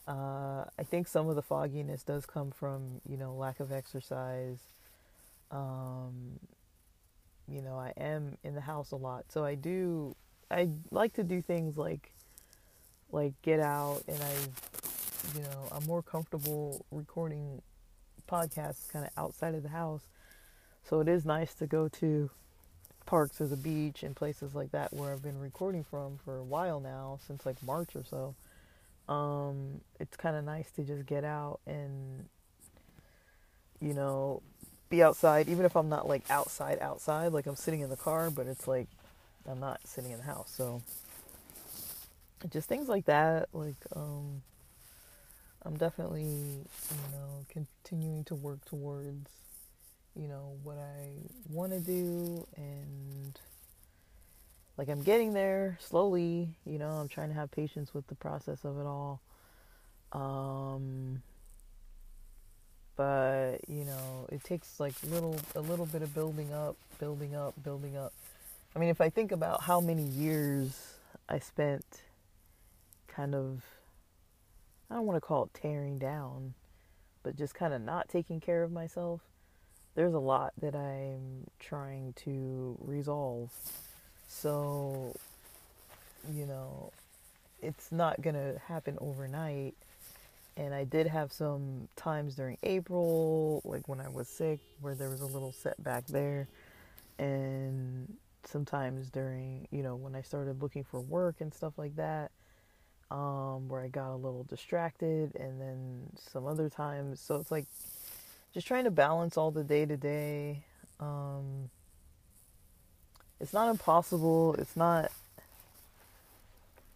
Uh, 0.06 0.64
I 0.78 0.82
think 0.82 1.08
some 1.08 1.28
of 1.28 1.36
the 1.36 1.42
fogginess 1.42 2.02
does 2.02 2.26
come 2.26 2.50
from 2.50 3.00
you 3.08 3.16
know 3.16 3.34
lack 3.34 3.60
of 3.60 3.72
exercise. 3.72 4.58
Um, 5.50 6.38
you 7.48 7.62
know, 7.62 7.76
I 7.76 7.92
am 7.96 8.36
in 8.44 8.54
the 8.54 8.60
house 8.60 8.92
a 8.92 8.96
lot, 8.96 9.26
so 9.28 9.44
I 9.44 9.54
do. 9.54 10.14
I 10.50 10.68
like 10.90 11.14
to 11.14 11.22
do 11.22 11.42
things 11.42 11.76
like 11.76 12.12
like 13.12 13.34
get 13.42 13.60
out, 13.60 14.02
and 14.06 14.20
I, 14.22 15.36
you 15.36 15.42
know, 15.42 15.68
I'm 15.72 15.84
more 15.84 16.02
comfortable 16.02 16.84
recording 16.90 17.62
podcasts 18.28 18.88
kind 18.92 19.04
of 19.04 19.10
outside 19.16 19.54
of 19.54 19.62
the 19.62 19.70
house. 19.70 20.02
So 20.84 21.00
it 21.00 21.08
is 21.08 21.24
nice 21.24 21.54
to 21.54 21.66
go 21.66 21.88
to 21.88 22.30
parks 23.10 23.40
or 23.40 23.46
the 23.48 23.56
beach 23.56 24.04
and 24.04 24.14
places 24.14 24.54
like 24.54 24.70
that 24.70 24.92
where 24.92 25.12
I've 25.12 25.22
been 25.22 25.40
recording 25.40 25.84
from 25.84 26.18
for 26.24 26.36
a 26.36 26.44
while 26.44 26.80
now, 26.80 27.18
since 27.26 27.44
like 27.44 27.60
March 27.62 27.96
or 27.96 28.04
so 28.04 28.34
um, 29.10 29.80
it's 29.98 30.16
kind 30.16 30.36
of 30.36 30.44
nice 30.44 30.70
to 30.70 30.82
just 30.84 31.04
get 31.04 31.24
out 31.24 31.58
and 31.66 32.28
you 33.80 33.92
know 33.92 34.40
be 34.88 35.02
outside 35.02 35.48
even 35.48 35.64
if 35.64 35.76
i'm 35.76 35.88
not 35.88 36.06
like 36.06 36.22
outside 36.30 36.78
outside 36.80 37.32
like 37.32 37.46
i'm 37.46 37.56
sitting 37.56 37.80
in 37.80 37.88
the 37.88 37.96
car 37.96 38.30
but 38.30 38.46
it's 38.46 38.68
like 38.68 38.88
i'm 39.48 39.58
not 39.58 39.80
sitting 39.84 40.10
in 40.10 40.18
the 40.18 40.24
house 40.24 40.52
so 40.54 40.82
just 42.50 42.68
things 42.68 42.88
like 42.88 43.06
that 43.06 43.48
like 43.52 43.76
um 43.96 44.42
i'm 45.64 45.76
definitely 45.76 46.22
you 46.24 46.66
know 47.12 47.46
continuing 47.48 48.24
to 48.24 48.34
work 48.34 48.62
towards 48.66 49.30
you 50.16 50.28
know 50.28 50.56
what 50.62 50.76
i 50.78 51.08
want 51.48 51.72
to 51.72 51.80
do 51.80 52.46
and 52.56 53.38
like 54.80 54.88
I'm 54.88 55.02
getting 55.02 55.34
there 55.34 55.76
slowly, 55.78 56.48
you 56.64 56.78
know, 56.78 56.88
I'm 56.88 57.08
trying 57.08 57.28
to 57.28 57.34
have 57.34 57.50
patience 57.50 57.92
with 57.92 58.06
the 58.06 58.14
process 58.14 58.64
of 58.64 58.78
it 58.78 58.86
all. 58.86 59.20
Um 60.10 61.22
but, 62.96 63.58
you 63.68 63.84
know, 63.84 64.26
it 64.32 64.42
takes 64.42 64.80
like 64.80 64.94
little 65.10 65.36
a 65.54 65.60
little 65.60 65.84
bit 65.84 66.00
of 66.00 66.14
building 66.14 66.50
up, 66.54 66.76
building 66.98 67.36
up, 67.36 67.62
building 67.62 67.94
up. 67.98 68.14
I 68.74 68.78
mean, 68.78 68.88
if 68.88 69.02
I 69.02 69.10
think 69.10 69.32
about 69.32 69.64
how 69.64 69.82
many 69.82 70.04
years 70.04 70.94
I 71.28 71.40
spent 71.40 71.84
kind 73.06 73.34
of 73.34 73.62
I 74.90 74.94
don't 74.94 75.04
want 75.04 75.18
to 75.18 75.20
call 75.20 75.42
it 75.44 75.50
tearing 75.52 75.98
down, 75.98 76.54
but 77.22 77.36
just 77.36 77.54
kind 77.54 77.74
of 77.74 77.82
not 77.82 78.08
taking 78.08 78.40
care 78.40 78.62
of 78.62 78.72
myself. 78.72 79.20
There's 79.94 80.14
a 80.14 80.18
lot 80.18 80.52
that 80.60 80.74
I'm 80.74 81.46
trying 81.58 82.14
to 82.24 82.76
resolve 82.80 83.50
so, 84.30 85.14
you 86.32 86.46
know, 86.46 86.92
it's 87.60 87.90
not 87.90 88.22
going 88.22 88.36
to 88.36 88.58
happen 88.66 88.96
overnight. 89.00 89.74
And 90.56 90.72
I 90.72 90.84
did 90.84 91.08
have 91.08 91.32
some 91.32 91.88
times 91.96 92.36
during 92.36 92.56
April, 92.62 93.60
like 93.64 93.88
when 93.88 94.00
I 94.00 94.08
was 94.08 94.28
sick, 94.28 94.60
where 94.80 94.94
there 94.94 95.10
was 95.10 95.20
a 95.20 95.26
little 95.26 95.52
setback 95.52 96.06
there. 96.06 96.46
And 97.18 98.16
sometimes 98.44 99.10
during, 99.10 99.66
you 99.70 99.82
know, 99.82 99.96
when 99.96 100.14
I 100.14 100.22
started 100.22 100.62
looking 100.62 100.84
for 100.84 101.00
work 101.00 101.36
and 101.40 101.52
stuff 101.52 101.74
like 101.76 101.96
that, 101.96 102.30
um, 103.10 103.68
where 103.68 103.82
I 103.82 103.88
got 103.88 104.12
a 104.12 104.16
little 104.16 104.44
distracted. 104.44 105.34
And 105.34 105.60
then 105.60 106.02
some 106.16 106.46
other 106.46 106.70
times. 106.70 107.20
So 107.20 107.36
it's 107.36 107.50
like 107.50 107.66
just 108.52 108.66
trying 108.66 108.84
to 108.84 108.90
balance 108.90 109.36
all 109.36 109.50
the 109.50 109.64
day 109.64 109.86
to 109.86 109.96
day. 109.96 110.64
It's 113.40 113.52
not 113.52 113.70
impossible. 113.70 114.54
It's 114.58 114.76
not 114.76 115.10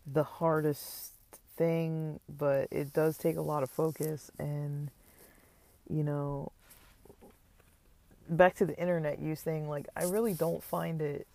the 0.06 0.24
hardest 0.24 1.12
thing, 1.56 2.20
but 2.28 2.68
it 2.70 2.92
does 2.92 3.16
take 3.16 3.36
a 3.36 3.42
lot 3.42 3.62
of 3.62 3.70
focus 3.70 4.30
and 4.38 4.90
you 5.88 6.02
know 6.02 6.50
back 8.28 8.54
to 8.56 8.66
the 8.66 8.76
internet 8.78 9.18
use 9.20 9.40
thing, 9.40 9.68
like 9.68 9.86
I 9.96 10.04
really 10.04 10.34
don't 10.34 10.62
find 10.62 11.00
it 11.00 11.26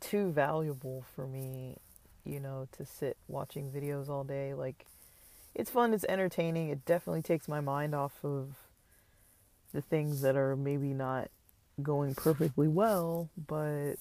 too 0.00 0.30
valuable 0.30 1.04
for 1.14 1.26
me, 1.26 1.76
you 2.24 2.40
know, 2.40 2.68
to 2.72 2.86
sit 2.86 3.16
watching 3.28 3.70
videos 3.70 4.08
all 4.08 4.24
day. 4.24 4.54
Like 4.54 4.86
it's 5.54 5.70
fun, 5.70 5.92
it's 5.94 6.06
entertaining. 6.08 6.70
It 6.70 6.84
definitely 6.84 7.22
takes 7.22 7.46
my 7.48 7.60
mind 7.60 7.94
off 7.94 8.24
of 8.24 8.56
the 9.72 9.82
things 9.82 10.20
that 10.22 10.36
are 10.36 10.56
maybe 10.56 10.88
not 10.88 11.30
going 11.82 12.14
perfectly 12.14 12.68
well, 12.68 13.28
but 13.46 13.94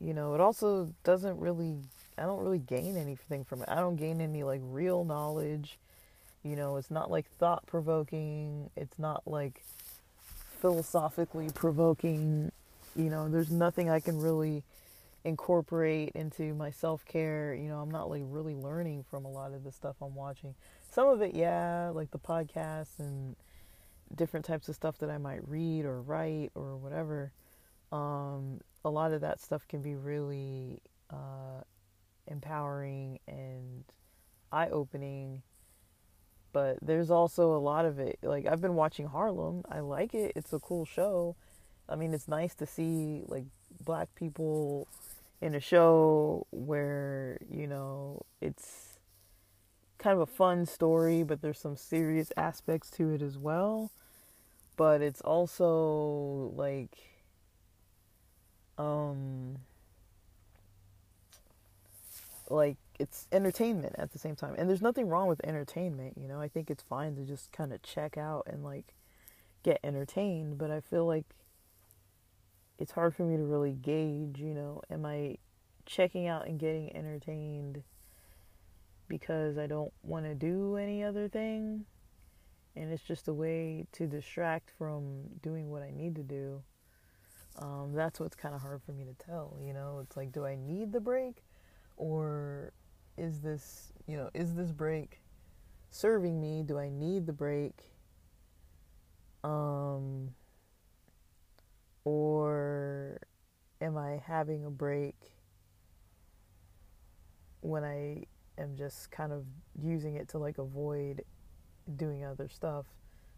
you 0.00 0.14
know, 0.14 0.34
it 0.34 0.40
also 0.40 0.92
doesn't 1.04 1.38
really 1.38 1.76
I 2.16 2.22
don't 2.22 2.42
really 2.42 2.58
gain 2.58 2.96
anything 2.96 3.44
from 3.44 3.62
it. 3.62 3.68
I 3.68 3.76
don't 3.76 3.96
gain 3.96 4.20
any 4.20 4.44
like 4.44 4.60
real 4.62 5.04
knowledge. 5.04 5.78
You 6.42 6.56
know, 6.56 6.76
it's 6.76 6.90
not 6.90 7.10
like 7.10 7.26
thought 7.38 7.66
provoking. 7.66 8.70
It's 8.76 8.98
not 8.98 9.22
like 9.26 9.62
philosophically 10.60 11.50
provoking. 11.54 12.52
You 12.94 13.10
know, 13.10 13.28
there's 13.28 13.50
nothing 13.50 13.90
I 13.90 14.00
can 14.00 14.20
really 14.20 14.62
incorporate 15.24 16.12
into 16.14 16.54
my 16.54 16.70
self 16.70 17.04
care. 17.06 17.54
You 17.54 17.68
know, 17.68 17.80
I'm 17.80 17.90
not 17.90 18.10
like 18.10 18.22
really 18.26 18.54
learning 18.54 19.04
from 19.10 19.24
a 19.24 19.30
lot 19.30 19.52
of 19.52 19.64
the 19.64 19.72
stuff 19.72 19.96
I'm 20.00 20.14
watching. 20.14 20.54
Some 20.90 21.08
of 21.08 21.22
it, 21.22 21.34
yeah, 21.34 21.90
like 21.92 22.10
the 22.12 22.18
podcasts 22.18 22.98
and 22.98 23.34
different 24.14 24.44
types 24.44 24.68
of 24.68 24.74
stuff 24.74 24.98
that 24.98 25.10
I 25.10 25.18
might 25.18 25.46
read 25.48 25.84
or 25.84 26.00
write 26.00 26.50
or 26.54 26.76
whatever, 26.76 27.32
um, 27.92 28.60
a 28.84 28.90
lot 28.90 29.12
of 29.12 29.20
that 29.20 29.40
stuff 29.40 29.66
can 29.68 29.82
be 29.82 29.94
really 29.94 30.80
uh, 31.10 31.62
empowering 32.26 33.18
and 33.26 33.84
eye 34.52 34.68
opening. 34.68 35.42
But 36.52 36.78
there's 36.80 37.10
also 37.10 37.54
a 37.54 37.58
lot 37.58 37.84
of 37.84 37.98
it. 37.98 38.18
Like, 38.22 38.46
I've 38.46 38.60
been 38.60 38.76
watching 38.76 39.06
Harlem. 39.06 39.64
I 39.68 39.80
like 39.80 40.14
it. 40.14 40.32
It's 40.36 40.52
a 40.52 40.60
cool 40.60 40.84
show. 40.84 41.34
I 41.88 41.96
mean, 41.96 42.14
it's 42.14 42.28
nice 42.28 42.54
to 42.56 42.66
see, 42.66 43.22
like, 43.26 43.46
black 43.84 44.14
people 44.14 44.86
in 45.40 45.54
a 45.54 45.60
show 45.60 46.46
where, 46.52 47.38
you 47.50 47.66
know, 47.66 48.22
it's 48.40 48.98
kind 49.98 50.14
of 50.14 50.20
a 50.20 50.26
fun 50.26 50.64
story, 50.64 51.22
but 51.22 51.42
there's 51.42 51.58
some 51.58 51.76
serious 51.76 52.30
aspects 52.36 52.88
to 52.90 53.10
it 53.12 53.20
as 53.20 53.36
well. 53.36 53.90
But 54.76 55.02
it's 55.02 55.20
also 55.20 56.52
like 56.56 56.96
um 58.76 59.58
like 62.50 62.76
it's 62.98 63.26
entertainment 63.32 63.94
at 63.98 64.12
the 64.12 64.18
same 64.18 64.36
time. 64.36 64.54
And 64.56 64.68
there's 64.68 64.82
nothing 64.82 65.08
wrong 65.08 65.26
with 65.28 65.44
entertainment, 65.44 66.16
you 66.20 66.28
know. 66.28 66.40
I 66.40 66.48
think 66.48 66.70
it's 66.70 66.82
fine 66.82 67.16
to 67.16 67.22
just 67.22 67.52
kind 67.52 67.72
of 67.72 67.82
check 67.82 68.16
out 68.16 68.46
and 68.46 68.64
like 68.64 68.94
get 69.62 69.80
entertained, 69.82 70.58
but 70.58 70.70
I 70.70 70.80
feel 70.80 71.06
like 71.06 71.24
it's 72.78 72.92
hard 72.92 73.14
for 73.14 73.24
me 73.24 73.36
to 73.36 73.42
really 73.42 73.72
gauge, 73.72 74.38
you 74.38 74.54
know, 74.54 74.82
am 74.90 75.06
I 75.06 75.38
checking 75.86 76.26
out 76.26 76.46
and 76.46 76.58
getting 76.58 76.94
entertained 76.94 77.82
because 79.08 79.58
I 79.58 79.66
don't 79.66 79.92
want 80.02 80.24
to 80.24 80.34
do 80.34 80.76
any 80.76 81.04
other 81.04 81.28
thing 81.28 81.84
and 82.76 82.92
it's 82.92 83.02
just 83.02 83.28
a 83.28 83.34
way 83.34 83.86
to 83.92 84.06
distract 84.06 84.70
from 84.76 85.22
doing 85.42 85.70
what 85.70 85.82
I 85.82 85.90
need 85.90 86.16
to 86.16 86.22
do. 86.22 86.62
Um, 87.58 87.92
that's 87.94 88.18
what's 88.18 88.34
kind 88.34 88.54
of 88.54 88.60
hard 88.60 88.82
for 88.82 88.92
me 88.92 89.04
to 89.04 89.14
tell, 89.24 89.56
you 89.60 89.72
know. 89.72 90.00
It's 90.02 90.16
like, 90.16 90.32
do 90.32 90.44
I 90.44 90.56
need 90.56 90.92
the 90.92 91.00
break, 91.00 91.44
or 91.96 92.72
is 93.16 93.40
this, 93.40 93.92
you 94.06 94.16
know, 94.16 94.28
is 94.34 94.54
this 94.54 94.72
break 94.72 95.20
serving 95.90 96.40
me? 96.40 96.64
Do 96.66 96.78
I 96.78 96.88
need 96.88 97.26
the 97.26 97.32
break? 97.32 97.74
Um, 99.44 100.30
or 102.04 103.20
am 103.80 103.96
I 103.96 104.20
having 104.26 104.64
a 104.64 104.70
break 104.70 105.14
when 107.60 107.84
I 107.84 108.24
am 108.58 108.76
just 108.76 109.10
kind 109.10 109.32
of 109.32 109.44
using 109.80 110.16
it 110.16 110.28
to 110.30 110.38
like 110.38 110.58
avoid 110.58 111.24
doing 111.96 112.24
other 112.24 112.48
stuff 112.48 112.86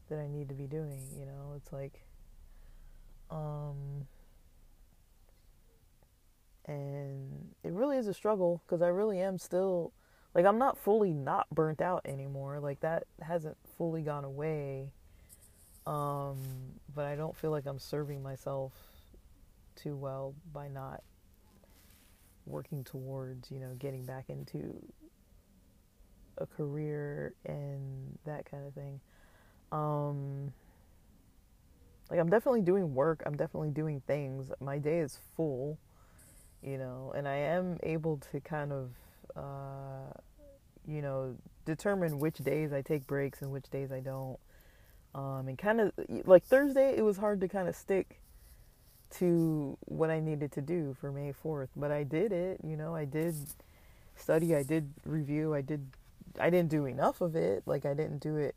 that 0.08 0.18
I 0.18 0.28
need 0.28 0.48
to 0.48 0.54
be 0.54 0.66
doing, 0.66 1.00
you 1.18 1.26
know? 1.26 1.54
It's 1.56 1.72
like 1.72 2.02
um 3.30 4.06
and 6.66 7.54
it 7.64 7.72
really 7.72 7.96
is 7.96 8.06
a 8.06 8.14
struggle 8.14 8.62
because 8.66 8.82
I 8.82 8.88
really 8.88 9.20
am 9.20 9.38
still 9.38 9.92
like 10.34 10.44
I'm 10.44 10.58
not 10.58 10.76
fully 10.76 11.12
not 11.12 11.48
burnt 11.50 11.80
out 11.80 12.02
anymore. 12.04 12.60
Like 12.60 12.80
that 12.80 13.04
hasn't 13.20 13.56
fully 13.78 14.02
gone 14.02 14.24
away. 14.24 14.92
Um, 15.86 16.36
but 16.94 17.06
I 17.06 17.14
don't 17.14 17.36
feel 17.36 17.52
like 17.52 17.64
I'm 17.64 17.78
serving 17.78 18.22
myself 18.22 18.72
too 19.76 19.96
well 19.96 20.34
by 20.52 20.68
not 20.68 21.02
working 22.44 22.82
towards, 22.84 23.50
you 23.50 23.60
know, 23.60 23.74
getting 23.78 24.04
back 24.04 24.28
into 24.28 24.82
a 26.38 26.46
career 26.46 27.34
and 27.44 28.18
that 28.24 28.50
kind 28.50 28.66
of 28.66 28.74
thing. 28.74 29.00
Um, 29.72 30.52
like 32.10 32.20
I'm 32.20 32.30
definitely 32.30 32.62
doing 32.62 32.94
work, 32.94 33.22
I'm 33.26 33.36
definitely 33.36 33.70
doing 33.70 34.00
things. 34.06 34.50
My 34.60 34.78
day 34.78 34.98
is 35.00 35.18
full, 35.36 35.78
you 36.62 36.78
know, 36.78 37.12
and 37.16 37.26
I 37.26 37.36
am 37.36 37.78
able 37.82 38.18
to 38.32 38.40
kind 38.40 38.72
of 38.72 38.90
uh, 39.36 40.12
you 40.86 41.02
know, 41.02 41.36
determine 41.64 42.18
which 42.18 42.38
days 42.38 42.72
I 42.72 42.80
take 42.80 43.06
breaks 43.06 43.42
and 43.42 43.50
which 43.50 43.68
days 43.70 43.90
I 43.90 44.00
don't. 44.00 44.38
Um, 45.14 45.48
and 45.48 45.58
kind 45.58 45.80
of 45.80 45.92
like 46.24 46.44
Thursday, 46.44 46.94
it 46.96 47.02
was 47.02 47.16
hard 47.16 47.40
to 47.40 47.48
kind 47.48 47.68
of 47.68 47.74
stick 47.74 48.20
to 49.18 49.76
what 49.80 50.10
I 50.10 50.20
needed 50.20 50.52
to 50.52 50.60
do 50.60 50.96
for 51.00 51.10
May 51.10 51.32
4th, 51.32 51.68
but 51.76 51.90
I 51.90 52.02
did 52.02 52.32
it, 52.32 52.60
you 52.62 52.76
know, 52.76 52.94
I 52.94 53.04
did 53.04 53.34
study, 54.16 54.54
I 54.54 54.62
did 54.62 54.92
review, 55.04 55.54
I 55.54 55.60
did, 55.60 55.86
I 56.40 56.50
didn't 56.50 56.70
do 56.70 56.86
enough 56.86 57.20
of 57.20 57.36
it. 57.36 57.62
Like, 57.66 57.84
I 57.84 57.94
didn't 57.94 58.18
do 58.20 58.36
it 58.36 58.54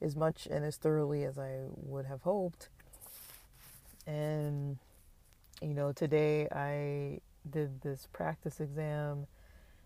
as 0.00 0.14
much 0.16 0.46
and 0.50 0.64
as 0.64 0.76
thoroughly 0.76 1.24
as 1.24 1.38
I 1.38 1.60
would 1.76 2.06
have 2.06 2.22
hoped. 2.22 2.68
And, 4.06 4.78
you 5.60 5.74
know, 5.74 5.92
today 5.92 6.48
I 6.50 7.20
did 7.48 7.80
this 7.80 8.08
practice 8.12 8.60
exam 8.60 9.26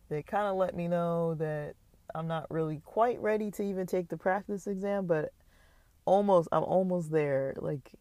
that 0.08 0.26
kind 0.26 0.46
of 0.46 0.56
let 0.56 0.76
me 0.76 0.88
know 0.88 1.34
that 1.34 1.74
I'm 2.14 2.26
not 2.26 2.50
really 2.50 2.82
quite 2.84 3.20
ready 3.20 3.50
to 3.52 3.62
even 3.62 3.86
take 3.86 4.08
the 4.08 4.16
practice 4.16 4.66
exam, 4.66 5.06
but 5.06 5.32
almost, 6.04 6.48
I'm 6.52 6.64
almost 6.64 7.10
there. 7.10 7.54
Like, 7.58 7.92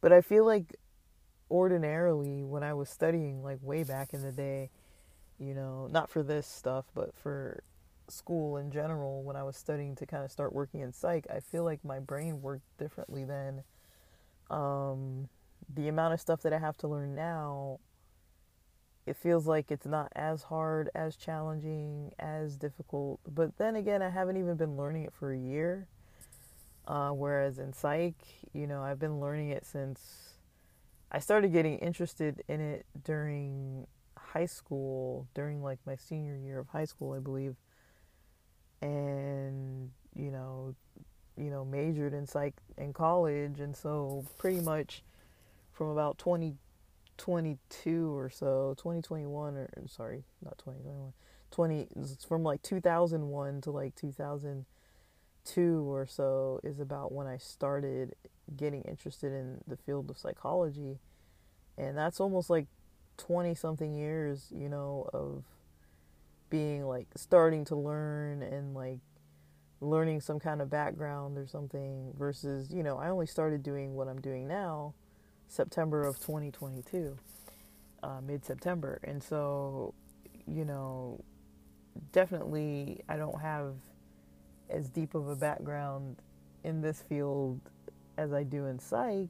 but 0.00 0.12
I 0.12 0.20
feel 0.20 0.46
like 0.46 0.76
ordinarily 1.50 2.44
when 2.44 2.62
I 2.62 2.74
was 2.74 2.88
studying, 2.88 3.42
like 3.42 3.58
way 3.62 3.82
back 3.82 4.14
in 4.14 4.22
the 4.22 4.32
day, 4.32 4.70
you 5.38 5.54
know, 5.54 5.88
not 5.90 6.08
for 6.08 6.22
this 6.22 6.46
stuff, 6.46 6.86
but 6.94 7.14
for 7.14 7.62
school 8.08 8.56
in 8.56 8.70
general, 8.70 9.22
when 9.22 9.36
I 9.36 9.42
was 9.42 9.56
studying 9.56 9.94
to 9.96 10.06
kind 10.06 10.24
of 10.24 10.30
start 10.30 10.52
working 10.52 10.80
in 10.80 10.92
psych, 10.92 11.26
I 11.30 11.40
feel 11.40 11.64
like 11.64 11.84
my 11.84 11.98
brain 11.98 12.42
worked 12.42 12.76
differently 12.78 13.24
then. 13.24 13.62
Um, 14.50 15.28
the 15.74 15.88
amount 15.88 16.14
of 16.14 16.20
stuff 16.20 16.42
that 16.42 16.52
I 16.52 16.58
have 16.58 16.76
to 16.78 16.88
learn 16.88 17.14
now 17.14 17.80
it 19.06 19.16
feels 19.16 19.46
like 19.46 19.70
it's 19.70 19.86
not 19.86 20.10
as 20.16 20.42
hard, 20.42 20.90
as 20.94 21.14
challenging, 21.14 22.12
as 22.18 22.56
difficult. 22.56 23.20
But 23.32 23.56
then 23.56 23.76
again, 23.76 24.02
I 24.02 24.10
haven't 24.10 24.36
even 24.36 24.56
been 24.56 24.76
learning 24.76 25.04
it 25.04 25.12
for 25.12 25.32
a 25.32 25.38
year. 25.38 25.86
Uh, 26.88 27.10
whereas 27.10 27.58
in 27.58 27.72
psych, 27.72 28.16
you 28.52 28.66
know, 28.66 28.82
I've 28.82 28.98
been 28.98 29.20
learning 29.20 29.50
it 29.50 29.64
since 29.64 30.38
I 31.10 31.20
started 31.20 31.52
getting 31.52 31.78
interested 31.78 32.42
in 32.48 32.60
it 32.60 32.84
during 33.04 33.86
high 34.16 34.46
school, 34.46 35.28
during 35.34 35.62
like 35.62 35.78
my 35.86 35.94
senior 35.94 36.36
year 36.36 36.58
of 36.58 36.68
high 36.68 36.84
school, 36.84 37.12
I 37.12 37.20
believe. 37.20 37.54
And, 38.82 39.90
you 40.14 40.30
know, 40.30 40.74
you 41.36 41.50
know, 41.50 41.64
majored 41.64 42.14
in 42.14 42.26
psych 42.26 42.54
in 42.76 42.92
college. 42.92 43.60
And 43.60 43.76
so 43.76 44.24
pretty 44.38 44.60
much 44.60 45.02
from 45.72 45.88
about 45.88 46.18
20, 46.18 46.56
22 47.16 48.16
or 48.16 48.30
so, 48.30 48.74
2021 48.78 49.56
or 49.56 49.68
sorry, 49.86 50.24
not 50.42 50.58
2021. 50.58 51.12
20 51.50 51.88
from 52.26 52.42
like 52.42 52.60
2001 52.62 53.60
to 53.62 53.70
like 53.70 53.94
2002 53.94 55.90
or 55.90 56.06
so 56.06 56.60
is 56.64 56.80
about 56.80 57.12
when 57.12 57.26
I 57.26 57.36
started 57.38 58.14
getting 58.56 58.82
interested 58.82 59.32
in 59.32 59.62
the 59.66 59.76
field 59.76 60.10
of 60.10 60.18
psychology. 60.18 60.98
And 61.78 61.96
that's 61.96 62.20
almost 62.20 62.50
like 62.50 62.66
20 63.18 63.54
something 63.54 63.94
years, 63.94 64.48
you 64.54 64.68
know, 64.68 65.08
of 65.12 65.44
being 66.56 66.86
like 66.86 67.06
starting 67.16 67.66
to 67.66 67.76
learn 67.76 68.42
and 68.42 68.74
like 68.74 69.00
learning 69.82 70.22
some 70.22 70.40
kind 70.40 70.62
of 70.62 70.70
background 70.70 71.36
or 71.36 71.46
something 71.46 72.14
versus, 72.18 72.72
you 72.72 72.82
know, 72.82 72.96
I 72.96 73.10
only 73.10 73.26
started 73.26 73.62
doing 73.62 73.94
what 73.94 74.08
I'm 74.08 74.22
doing 74.22 74.48
now 74.48 74.94
September 75.48 76.06
of 76.06 76.16
2022, 76.16 77.14
uh, 78.02 78.20
mid 78.26 78.42
September. 78.42 78.98
And 79.04 79.22
so, 79.22 79.92
you 80.46 80.64
know, 80.64 81.22
definitely 82.12 83.02
I 83.06 83.18
don't 83.18 83.38
have 83.42 83.74
as 84.70 84.88
deep 84.88 85.14
of 85.14 85.28
a 85.28 85.36
background 85.36 86.16
in 86.64 86.80
this 86.80 87.02
field 87.06 87.60
as 88.16 88.32
I 88.32 88.44
do 88.44 88.64
in 88.64 88.78
psych. 88.78 89.28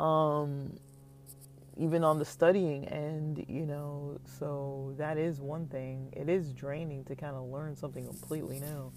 Um, 0.00 0.72
even 1.76 2.04
on 2.04 2.18
the 2.18 2.24
studying 2.24 2.86
end, 2.86 3.44
you 3.48 3.66
know, 3.66 4.18
so 4.38 4.94
that 4.96 5.18
is 5.18 5.40
one 5.40 5.66
thing. 5.66 6.12
It 6.12 6.28
is 6.28 6.52
draining 6.52 7.04
to 7.06 7.16
kind 7.16 7.34
of 7.34 7.44
learn 7.44 7.76
something 7.76 8.06
completely 8.06 8.60
new. 8.60 8.92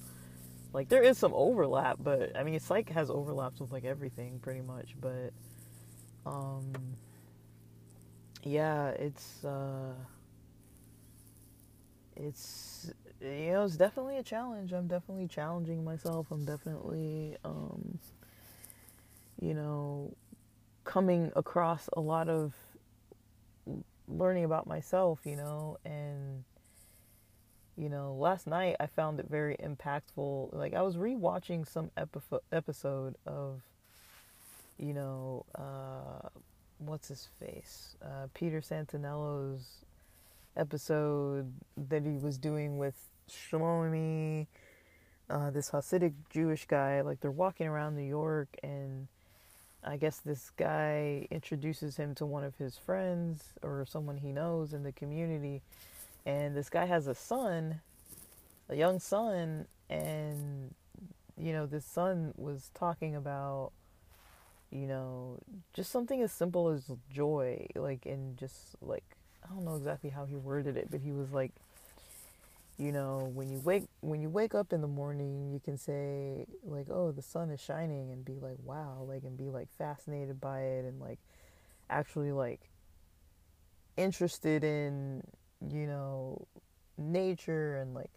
Like 0.74 0.90
there 0.90 1.02
is 1.02 1.18
some 1.18 1.34
overlap, 1.34 1.98
but 2.00 2.38
I 2.38 2.44
mean, 2.44 2.60
psych 2.60 2.90
has 2.90 3.10
overlaps 3.10 3.60
with 3.60 3.72
like 3.72 3.86
everything 3.86 4.40
pretty 4.40 4.62
much, 4.62 4.96
but 5.02 5.34
um, 6.26 6.72
yeah, 8.44 8.90
it's 8.90 9.44
uh, 9.44 9.94
it's 12.16 12.92
you 13.22 13.52
know 13.54 13.63
it's 13.63 13.78
definitely 13.78 14.18
a 14.18 14.24
challenge. 14.24 14.74
I'm 14.74 14.88
definitely 14.88 15.28
challenging 15.28 15.84
myself. 15.84 16.28
I'm 16.32 16.46
definitely 16.46 17.38
um, 17.44 17.98
you 19.40 19.54
know 19.54 20.13
coming 20.84 21.32
across 21.36 21.90
a 21.98 22.02
lot 22.02 22.30
of 22.30 22.54
learning 24.08 24.46
about 24.46 24.67
myself. 24.67 25.20
You 25.26 25.36
know 25.36 25.78
and 25.86 26.43
you 27.78 27.89
know, 27.89 28.15
last 28.20 28.48
night 28.48 28.76
I 28.80 28.88
found 28.88 29.20
it 29.20 29.28
very 29.30 29.56
impactful. 29.58 30.54
Like 30.54 30.74
I 30.74 30.82
was 30.82 30.98
rewatching 30.98 31.67
some 31.67 31.91
episode 32.52 33.15
of 33.26 33.62
you 34.80 34.93
know, 34.93 35.46
uh, 35.56 36.30
what's 36.80 37.08
his 37.08 37.30
face? 37.39 37.96
Uh, 38.02 38.28
Peter 38.34 38.62
Santenello's 38.62 39.86
episode 40.56 41.52
that 41.89 42.04
he 42.04 42.17
was 42.17 42.38
doing 42.38 42.78
with 42.78 42.96
Shlomi, 43.30 44.48
uh, 45.30 45.50
this 45.52 45.72
Hasidic 45.72 46.13
Jewish 46.30 46.65
guy. 46.65 47.02
Like 47.02 47.20
they're 47.20 47.32
walking 47.32 47.67
around 47.67 47.96
New 47.96 48.04
York, 48.08 48.50
and 48.63 49.08
I 49.84 49.98
guess 49.98 50.20
this 50.20 50.52
guy 50.58 51.28
introduces 51.32 51.98
him 51.98 52.16
to 52.16 52.26
one 52.26 52.44
of 52.44 52.58
his 52.58 52.78
friends 52.78 53.54
or 53.62 53.86
someone 53.88 54.18
he 54.18 54.32
knows 54.32 54.74
in 54.74 54.84
the 54.84 54.92
community. 54.92 55.62
And 56.26 56.56
this 56.56 56.70
guy 56.70 56.86
has 56.86 57.08
a 57.08 57.16
son, 57.16 57.82
a 58.70 58.76
young 58.76 59.00
son, 59.00 59.68
and 59.90 60.74
you 61.38 61.54
know, 61.54 61.66
this 61.66 61.86
son 61.86 62.34
was 62.38 62.72
talking 62.74 63.15
about 63.15 63.71
you 64.71 64.88
know, 64.88 65.40
just 65.73 65.92
something 65.92 66.21
as 66.21 66.32
simple 66.32 66.69
as 66.69 66.92
joy, 67.12 67.67
like, 67.75 68.06
and 68.06 68.38
just 68.38 68.75
like, 68.82 69.04
I 69.44 69.54
don't 69.54 69.63
know 69.63 69.75
exactly 69.75 70.10
how 70.10 70.25
he 70.25 70.36
worded 70.36 70.75
it, 70.75 70.90
but 70.92 71.00
he 71.02 71.12
was 71.12 71.32
like, 71.32 71.52
you 72.78 72.92
know, 72.92 73.32
when 73.34 73.50
you 73.50 73.60
wake 73.60 73.86
when 74.02 74.21
you 74.21 74.30
wake 74.30 74.54
up 74.54 74.71
in 74.71 74.82
the 74.82 74.88
morning, 74.88 75.50
you 75.52 75.60
can 75.60 75.78
say 75.78 76.46
like, 76.63 76.88
"Oh, 76.90 77.12
the 77.12 77.23
sun 77.23 77.50
is 77.50 77.60
shining," 77.60 78.12
and 78.12 78.23
be 78.23 78.40
like, 78.40 78.58
"Wow!" 78.63 79.04
Like, 79.08 79.23
and 79.23 79.36
be 79.36 79.50
like 79.50 79.67
fascinated 79.78 80.40
by 80.40 80.62
it, 80.62 80.86
and 80.86 81.00
like 81.00 81.19
actually 81.90 82.32
like 82.32 82.69
interested 83.98 84.63
in 84.63 85.23
you 85.67 85.88
know 85.88 86.46
nature 87.00 87.78
and 87.78 87.96
like 87.96 88.12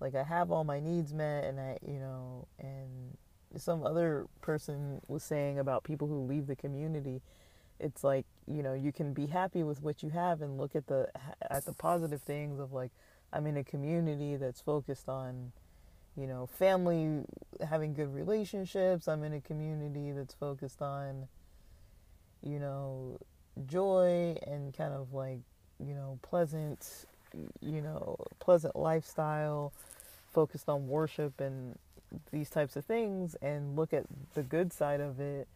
like 0.00 0.14
I 0.14 0.22
have 0.22 0.50
all 0.50 0.64
my 0.64 0.80
needs 0.80 1.12
met, 1.12 1.44
and 1.44 1.60
I 1.60 1.76
you 1.86 1.98
know 1.98 2.48
and 2.58 3.18
some 3.56 3.84
other 3.84 4.26
person 4.40 5.00
was 5.08 5.22
saying 5.22 5.58
about 5.58 5.84
people 5.84 6.08
who 6.08 6.24
leave 6.24 6.46
the 6.48 6.56
community 6.56 7.22
it's 7.80 8.04
like 8.04 8.24
you 8.46 8.62
know 8.62 8.72
you 8.72 8.92
can 8.92 9.12
be 9.12 9.26
happy 9.26 9.62
with 9.62 9.82
what 9.82 10.02
you 10.02 10.10
have 10.10 10.42
and 10.42 10.58
look 10.58 10.74
at 10.76 10.86
the 10.86 11.08
at 11.50 11.64
the 11.64 11.72
positive 11.72 12.22
things 12.22 12.58
of 12.58 12.72
like 12.72 12.90
i'm 13.34 13.46
in 13.46 13.56
a 13.56 13.64
community 13.64 14.36
that's 14.36 14.60
focused 14.60 15.08
on 15.08 15.52
you 16.16 16.26
know, 16.26 16.46
family, 16.46 17.24
having 17.68 17.94
good 17.94 18.14
relationships. 18.14 19.08
I'm 19.08 19.24
in 19.24 19.32
a 19.32 19.40
community 19.40 20.12
that's 20.12 20.34
focused 20.34 20.80
on, 20.80 21.26
you 22.42 22.58
know, 22.60 23.18
joy 23.66 24.36
and 24.46 24.76
kind 24.76 24.94
of 24.94 25.12
like, 25.12 25.40
you 25.84 25.94
know, 25.94 26.18
pleasant, 26.22 27.06
you 27.60 27.80
know, 27.80 28.16
pleasant 28.38 28.76
lifestyle, 28.76 29.72
focused 30.32 30.68
on 30.68 30.86
worship 30.86 31.40
and 31.40 31.76
these 32.30 32.48
types 32.48 32.76
of 32.76 32.84
things, 32.84 33.34
and 33.42 33.74
look 33.74 33.92
at 33.92 34.04
the 34.34 34.42
good 34.42 34.72
side 34.72 35.00
of 35.00 35.18
it 35.18 35.48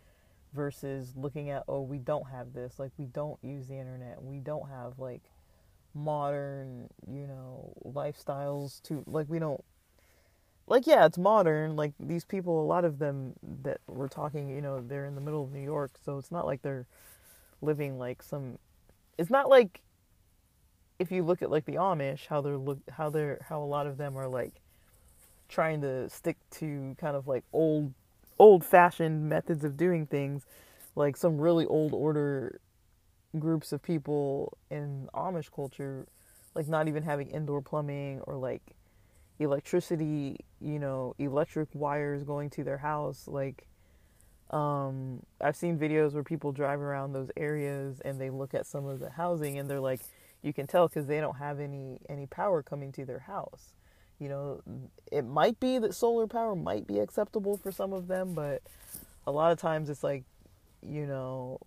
versus 0.54 1.12
looking 1.16 1.50
at, 1.50 1.62
oh, 1.68 1.82
we 1.82 1.98
don't 1.98 2.28
have 2.30 2.52
this. 2.52 2.80
Like, 2.80 2.90
we 2.98 3.04
don't 3.04 3.38
use 3.42 3.68
the 3.68 3.76
internet. 3.76 4.20
We 4.24 4.38
don't 4.38 4.68
have, 4.68 4.98
like, 4.98 5.22
modern, 5.98 6.88
you 7.10 7.26
know, 7.26 7.72
lifestyles 7.84 8.82
to, 8.82 9.02
like, 9.06 9.28
we 9.28 9.38
don't 9.38 9.62
like 10.68 10.86
yeah 10.86 11.06
it's 11.06 11.18
modern 11.18 11.76
like 11.76 11.92
these 11.98 12.24
people 12.24 12.62
a 12.62 12.66
lot 12.66 12.84
of 12.84 12.98
them 12.98 13.32
that 13.62 13.80
we're 13.86 14.08
talking 14.08 14.48
you 14.50 14.60
know 14.60 14.80
they're 14.80 15.06
in 15.06 15.14
the 15.14 15.20
middle 15.20 15.42
of 15.42 15.52
new 15.52 15.62
york 15.62 15.92
so 16.04 16.18
it's 16.18 16.30
not 16.30 16.46
like 16.46 16.62
they're 16.62 16.86
living 17.62 17.98
like 17.98 18.22
some 18.22 18.58
it's 19.16 19.30
not 19.30 19.48
like 19.48 19.80
if 20.98 21.10
you 21.10 21.22
look 21.22 21.42
at 21.42 21.50
like 21.50 21.64
the 21.64 21.74
amish 21.74 22.26
how 22.26 22.40
they're 22.40 22.56
look 22.56 22.78
how 22.90 23.08
they're 23.08 23.38
how 23.48 23.62
a 23.62 23.64
lot 23.64 23.86
of 23.86 23.96
them 23.96 24.16
are 24.16 24.28
like 24.28 24.60
trying 25.48 25.80
to 25.80 26.08
stick 26.10 26.36
to 26.50 26.94
kind 27.00 27.16
of 27.16 27.26
like 27.26 27.44
old 27.52 27.92
old 28.38 28.64
fashioned 28.64 29.28
methods 29.28 29.64
of 29.64 29.76
doing 29.76 30.06
things 30.06 30.44
like 30.94 31.16
some 31.16 31.38
really 31.38 31.66
old 31.66 31.92
order 31.92 32.60
groups 33.38 33.72
of 33.72 33.82
people 33.82 34.56
in 34.70 35.08
amish 35.14 35.50
culture 35.54 36.06
like 36.54 36.66
not 36.66 36.88
even 36.88 37.02
having 37.02 37.28
indoor 37.30 37.62
plumbing 37.62 38.20
or 38.22 38.34
like 38.34 38.62
electricity, 39.38 40.38
you 40.60 40.78
know, 40.78 41.14
electric 41.18 41.68
wires 41.72 42.24
going 42.24 42.50
to 42.50 42.64
their 42.64 42.78
house. 42.78 43.28
Like, 43.28 43.66
um, 44.50 45.22
I've 45.40 45.56
seen 45.56 45.78
videos 45.78 46.14
where 46.14 46.24
people 46.24 46.52
drive 46.52 46.80
around 46.80 47.12
those 47.12 47.30
areas 47.36 48.00
and 48.00 48.20
they 48.20 48.30
look 48.30 48.54
at 48.54 48.66
some 48.66 48.86
of 48.86 48.98
the 48.98 49.10
housing 49.10 49.58
and 49.58 49.70
they're 49.70 49.80
like, 49.80 50.00
you 50.42 50.52
can 50.52 50.66
tell 50.66 50.88
because 50.88 51.06
they 51.06 51.20
don't 51.20 51.36
have 51.36 51.60
any 51.60 52.00
any 52.08 52.26
power 52.26 52.62
coming 52.62 52.92
to 52.92 53.04
their 53.04 53.20
house. 53.20 53.74
You 54.18 54.28
know, 54.28 54.62
it 55.12 55.24
might 55.24 55.60
be 55.60 55.78
that 55.78 55.94
solar 55.94 56.26
power 56.26 56.56
might 56.56 56.86
be 56.86 56.98
acceptable 56.98 57.56
for 57.56 57.70
some 57.70 57.92
of 57.92 58.08
them, 58.08 58.34
but 58.34 58.62
a 59.26 59.32
lot 59.32 59.52
of 59.52 59.58
times 59.60 59.90
it's 59.90 60.02
like, 60.02 60.24
you 60.82 61.06
know, 61.06 61.60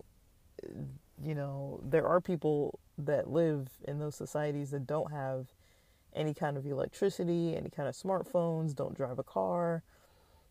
you 1.22 1.34
know, 1.34 1.80
there 1.82 2.06
are 2.06 2.20
people 2.20 2.78
that 2.98 3.30
live 3.30 3.68
in 3.86 3.98
those 3.98 4.14
societies 4.14 4.70
that 4.70 4.86
don't 4.86 5.12
have 5.12 5.46
any 6.14 6.34
kind 6.34 6.56
of 6.56 6.66
electricity, 6.66 7.56
any 7.56 7.70
kind 7.70 7.88
of 7.88 7.94
smartphones, 7.94 8.74
don't 8.74 8.94
drive 8.94 9.18
a 9.18 9.22
car. 9.22 9.82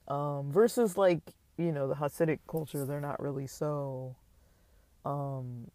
Um, 0.07 0.51
versus 0.51 0.97
like, 0.97 1.21
you 1.57 1.71
know, 1.71 1.87
the 1.87 1.95
Hasidic 1.95 2.39
culture, 2.47 2.85
they're 2.85 2.99
not 2.99 3.21
really 3.21 3.47
so 3.47 4.15
um 5.05 5.69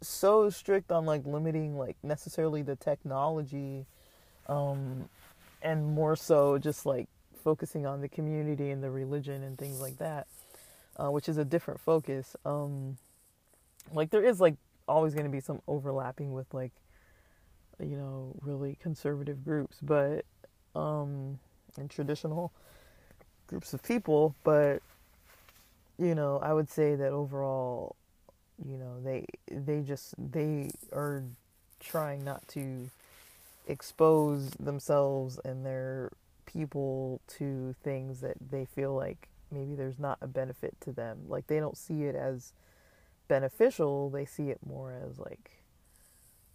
so 0.00 0.48
strict 0.50 0.92
on 0.92 1.04
like 1.04 1.26
limiting 1.26 1.76
like 1.76 1.96
necessarily 2.02 2.62
the 2.62 2.76
technology 2.76 3.86
um 4.48 5.08
and 5.62 5.94
more 5.94 6.14
so 6.14 6.58
just 6.58 6.86
like 6.86 7.08
focusing 7.42 7.86
on 7.86 8.00
the 8.00 8.08
community 8.08 8.70
and 8.70 8.82
the 8.82 8.90
religion 8.90 9.42
and 9.42 9.58
things 9.58 9.80
like 9.80 9.98
that 9.98 10.26
uh, 10.96 11.10
which 11.10 11.28
is 11.28 11.38
a 11.38 11.44
different 11.44 11.80
focus 11.80 12.36
um 12.44 12.96
like 13.92 14.10
there 14.10 14.24
is 14.24 14.40
like 14.40 14.56
always 14.88 15.14
going 15.14 15.26
to 15.26 15.32
be 15.32 15.40
some 15.40 15.60
overlapping 15.66 16.32
with 16.32 16.52
like 16.54 16.72
you 17.80 17.96
know, 17.96 18.34
really 18.40 18.78
conservative 18.80 19.44
groups, 19.44 19.78
but 19.82 20.24
um, 20.74 21.38
and 21.76 21.90
traditional 21.90 22.52
groups 23.46 23.74
of 23.74 23.82
people, 23.82 24.34
but 24.44 24.82
you 25.98 26.14
know, 26.14 26.38
I 26.42 26.52
would 26.52 26.70
say 26.70 26.94
that 26.94 27.12
overall, 27.12 27.96
you 28.64 28.76
know, 28.76 29.00
they 29.02 29.26
they 29.50 29.80
just 29.80 30.14
they 30.18 30.70
are 30.92 31.24
trying 31.80 32.24
not 32.24 32.46
to 32.48 32.90
expose 33.66 34.50
themselves 34.52 35.38
and 35.44 35.64
their 35.64 36.12
people 36.46 37.20
to 37.26 37.74
things 37.82 38.20
that 38.20 38.36
they 38.50 38.64
feel 38.64 38.94
like 38.94 39.28
maybe 39.50 39.74
there's 39.74 39.98
not 39.98 40.18
a 40.20 40.26
benefit 40.26 40.74
to 40.82 40.92
them. 40.92 41.18
Like 41.28 41.46
they 41.46 41.60
don't 41.60 41.76
see 41.76 42.04
it 42.04 42.14
as 42.14 42.52
beneficial, 43.28 44.10
they 44.10 44.24
see 44.24 44.50
it 44.50 44.58
more 44.66 44.92
as 44.92 45.18
like 45.18 45.50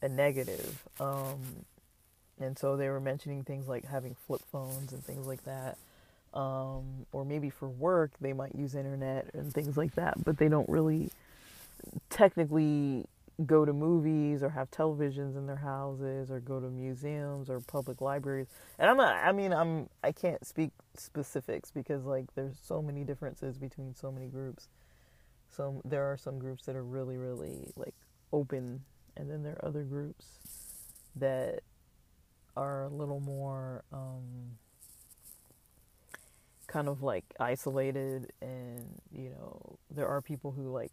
a 0.02 0.10
negative. 0.10 0.84
Um, 1.00 1.66
and 2.40 2.58
so 2.58 2.76
they 2.76 2.90
were 2.90 3.00
mentioning 3.00 3.44
things 3.44 3.68
like 3.68 3.86
having 3.86 4.16
flip 4.28 4.42
phones 4.52 4.94
and 4.94 5.04
things 5.04 5.28
like 5.28 5.44
that. 5.46 5.78
Um, 6.34 7.06
or 7.12 7.26
maybe 7.26 7.50
for 7.50 7.68
work 7.68 8.12
they 8.22 8.32
might 8.32 8.56
use 8.56 8.74
internet 8.74 9.34
and 9.34 9.54
things 9.54 9.76
like 9.76 9.96
that, 9.96 10.24
but 10.24 10.38
they 10.38 10.48
don't 10.48 10.70
really 10.70 11.12
technically 12.10 13.06
go 13.46 13.66
to 13.66 13.74
movies 13.74 14.44
or 14.44 14.50
have 14.50 14.70
televisions 14.72 15.36
in 15.36 15.48
their 15.48 15.58
houses 15.58 16.30
or 16.30 16.40
go 16.40 16.60
to 16.60 16.70
museums 16.70 17.50
or 17.50 17.60
public 17.60 18.00
libraries. 18.02 18.48
And 18.80 18.90
I'm 18.90 18.98
not 18.98 19.16
I 19.16 19.32
mean 19.32 19.52
I'm 19.52 19.90
I 20.04 20.12
can't 20.12 20.46
speak 20.46 20.72
specifics 20.96 21.72
because 21.72 22.06
like 22.06 22.34
there's 22.36 22.56
so 22.64 22.82
many 22.82 23.04
differences 23.04 23.58
between 23.58 23.94
so 23.96 24.12
many 24.12 24.28
groups. 24.28 24.68
So 25.56 25.82
there 25.86 26.12
are 26.12 26.18
some 26.18 26.40
groups 26.40 26.66
that 26.66 26.76
are 26.76 26.84
really 26.84 27.18
really 27.18 27.72
like 27.76 27.96
open 28.32 28.82
and 29.18 29.30
then 29.30 29.44
there 29.44 29.54
are 29.54 29.66
other 29.66 29.84
groups 29.84 30.26
that 31.16 31.62
are 32.56 32.84
a 32.84 32.90
little 32.90 33.20
more 33.20 33.84
um, 33.92 34.58
kind 36.68 36.88
of 36.88 37.04
like 37.04 37.26
isolated 37.40 38.32
and 38.42 38.86
you 39.14 39.30
know 39.30 39.78
there 39.90 40.08
are 40.08 40.22
people 40.22 40.52
who 40.52 40.72
like 40.72 40.92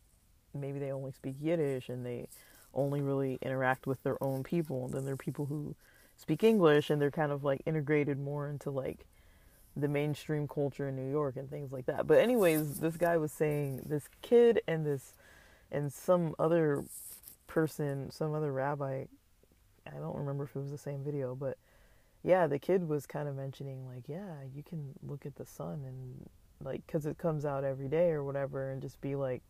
maybe 0.55 0.79
they 0.79 0.91
only 0.91 1.13
speak 1.13 1.37
yiddish 1.41 1.89
and 1.89 2.05
they 2.05 2.29
only 2.75 3.01
really 3.01 3.39
interact 3.43 3.87
with 3.87 4.03
their 4.03 4.23
own 4.23 4.43
people 4.43 4.85
and 4.85 4.95
then 4.95 5.05
there 5.05 5.15
are 5.15 5.19
people 5.19 5.47
who 5.47 5.75
speak 6.17 6.43
english 6.43 6.91
and 6.91 7.01
they're 7.01 7.11
kind 7.11 7.31
of 7.31 7.45
like 7.45 7.63
integrated 7.65 8.19
more 8.19 8.49
into 8.49 8.71
like 8.71 9.07
the 9.79 9.89
mainstream 9.89 10.49
culture 10.49 10.89
in 10.89 10.97
new 10.97 11.11
york 11.11 11.37
and 11.37 11.49
things 11.49 11.73
like 11.73 11.87
that. 11.87 12.07
But 12.07 12.19
anyways 12.19 12.81
this 12.81 12.97
guy 12.97 13.17
was 13.17 13.33
saying 13.33 13.83
this 13.87 14.09
kid 14.23 14.61
and 14.67 14.85
this 14.85 15.15
and 15.71 15.93
some 15.93 16.35
other 16.39 16.85
person, 17.47 18.11
some 18.11 18.35
other 18.35 18.53
rabbi, 18.53 19.05
I 19.87 19.99
don't 19.99 20.17
remember 20.17 20.45
if 20.45 20.57
it 20.57 20.59
was 20.59 20.71
the 20.71 20.79
same 20.79 21.05
video, 21.05 21.35
but 21.35 21.59
yeah, 22.25 22.47
the 22.47 22.59
kid 22.59 22.89
was 22.89 23.07
kind 23.07 23.29
of 23.29 23.37
mentioning 23.37 23.87
like, 23.87 24.09
yeah, 24.09 24.35
you 24.55 24.63
can 24.63 24.95
look 25.07 25.25
at 25.25 25.37
the 25.37 25.47
sun 25.47 25.85
and 25.87 26.29
like 26.61 26.85
cuz 26.89 27.07
it 27.07 27.17
comes 27.19 27.45
out 27.45 27.63
every 27.63 27.89
day 27.89 28.11
or 28.11 28.25
whatever 28.25 28.71
and 28.71 28.83
just 28.83 29.01
be 29.01 29.15
like 29.15 29.43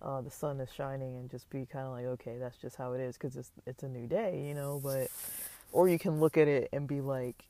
uh, 0.00 0.20
the 0.20 0.30
sun 0.30 0.60
is 0.60 0.70
shining 0.72 1.16
and 1.16 1.30
just 1.30 1.48
be 1.50 1.66
kind 1.66 1.86
of 1.86 1.92
like, 1.92 2.04
okay, 2.04 2.36
that's 2.38 2.58
just 2.58 2.76
how 2.76 2.92
it 2.92 3.00
is 3.00 3.18
cuz 3.18 3.36
it's 3.36 3.52
it's 3.66 3.82
a 3.82 3.88
new 3.88 4.06
day, 4.06 4.46
you 4.46 4.54
know, 4.54 4.80
but 4.82 5.08
or 5.72 5.88
you 5.88 5.98
can 5.98 6.20
look 6.20 6.38
at 6.38 6.48
it 6.48 6.70
and 6.72 6.88
be 6.88 7.02
like 7.02 7.44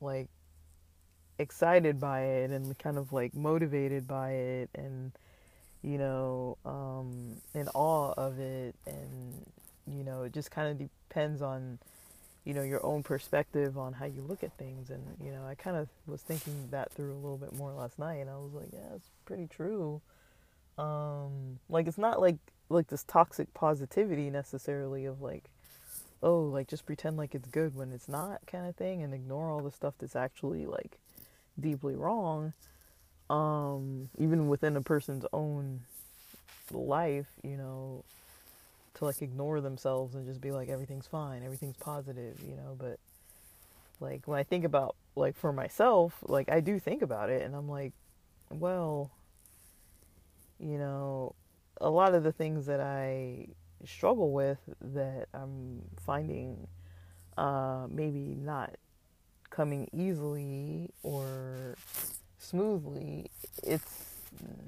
like 0.00 0.28
excited 1.38 2.00
by 2.00 2.22
it 2.22 2.50
and 2.50 2.78
kind 2.78 2.98
of 2.98 3.12
like 3.12 3.34
motivated 3.34 4.06
by 4.06 4.32
it 4.32 4.70
and 4.74 5.12
you 5.84 5.98
know, 5.98 6.56
um, 6.64 7.36
in 7.54 7.68
awe 7.74 8.14
of 8.16 8.40
it. 8.40 8.74
And, 8.86 9.46
you 9.86 10.02
know, 10.02 10.22
it 10.22 10.32
just 10.32 10.50
kind 10.50 10.68
of 10.68 10.78
depends 10.78 11.42
on, 11.42 11.78
you 12.44 12.54
know, 12.54 12.62
your 12.62 12.84
own 12.84 13.02
perspective 13.02 13.76
on 13.76 13.92
how 13.92 14.06
you 14.06 14.22
look 14.22 14.42
at 14.42 14.56
things. 14.56 14.88
And, 14.88 15.02
you 15.22 15.30
know, 15.30 15.44
I 15.46 15.54
kind 15.54 15.76
of 15.76 15.88
was 16.06 16.22
thinking 16.22 16.68
that 16.70 16.90
through 16.92 17.12
a 17.12 17.20
little 17.20 17.36
bit 17.36 17.54
more 17.54 17.72
last 17.72 17.98
night. 17.98 18.16
And 18.16 18.30
I 18.30 18.36
was 18.36 18.54
like, 18.54 18.68
yeah, 18.72 18.94
it's 18.96 19.10
pretty 19.26 19.46
true. 19.46 20.00
Um, 20.78 21.58
like, 21.68 21.86
it's 21.86 21.98
not 21.98 22.18
like, 22.18 22.36
like 22.70 22.88
this 22.88 23.04
toxic 23.04 23.52
positivity 23.52 24.30
necessarily 24.30 25.04
of 25.04 25.20
like, 25.20 25.44
oh, 26.22 26.40
like 26.40 26.66
just 26.66 26.86
pretend 26.86 27.18
like 27.18 27.34
it's 27.34 27.48
good 27.48 27.76
when 27.76 27.92
it's 27.92 28.08
not 28.08 28.40
kind 28.46 28.66
of 28.66 28.74
thing 28.74 29.02
and 29.02 29.12
ignore 29.12 29.50
all 29.50 29.60
the 29.60 29.70
stuff 29.70 29.92
that's 29.98 30.16
actually 30.16 30.64
like 30.64 30.98
deeply 31.60 31.94
wrong 31.94 32.52
um, 33.30 34.10
even 34.18 34.48
within 34.48 34.76
a 34.76 34.82
person's 34.82 35.24
own 35.32 35.80
life, 36.70 37.26
you 37.42 37.56
know, 37.56 38.04
to 38.94 39.04
like 39.04 39.22
ignore 39.22 39.60
themselves 39.60 40.14
and 40.14 40.26
just 40.26 40.40
be 40.40 40.52
like 40.52 40.68
everything's 40.68 41.06
fine, 41.06 41.42
everything's 41.42 41.76
positive, 41.76 42.40
you 42.46 42.56
know, 42.56 42.76
but 42.78 42.98
like 44.00 44.26
when 44.26 44.38
I 44.38 44.42
think 44.42 44.64
about 44.64 44.94
like 45.16 45.36
for 45.36 45.52
myself, 45.52 46.14
like 46.22 46.48
I 46.48 46.60
do 46.60 46.78
think 46.78 47.02
about 47.02 47.30
it 47.30 47.42
and 47.42 47.54
I'm 47.54 47.68
like, 47.68 47.92
well, 48.50 49.10
you 50.58 50.78
know, 50.78 51.34
a 51.80 51.90
lot 51.90 52.14
of 52.14 52.22
the 52.22 52.32
things 52.32 52.66
that 52.66 52.80
I 52.80 53.48
struggle 53.86 54.32
with 54.32 54.58
that 54.80 55.28
I'm 55.34 55.82
finding 56.06 56.68
uh 57.36 57.86
maybe 57.90 58.36
not 58.38 58.76
coming 59.54 59.88
easily 59.92 60.90
or 61.02 61.76
smoothly, 62.38 63.30
it's 63.62 64.24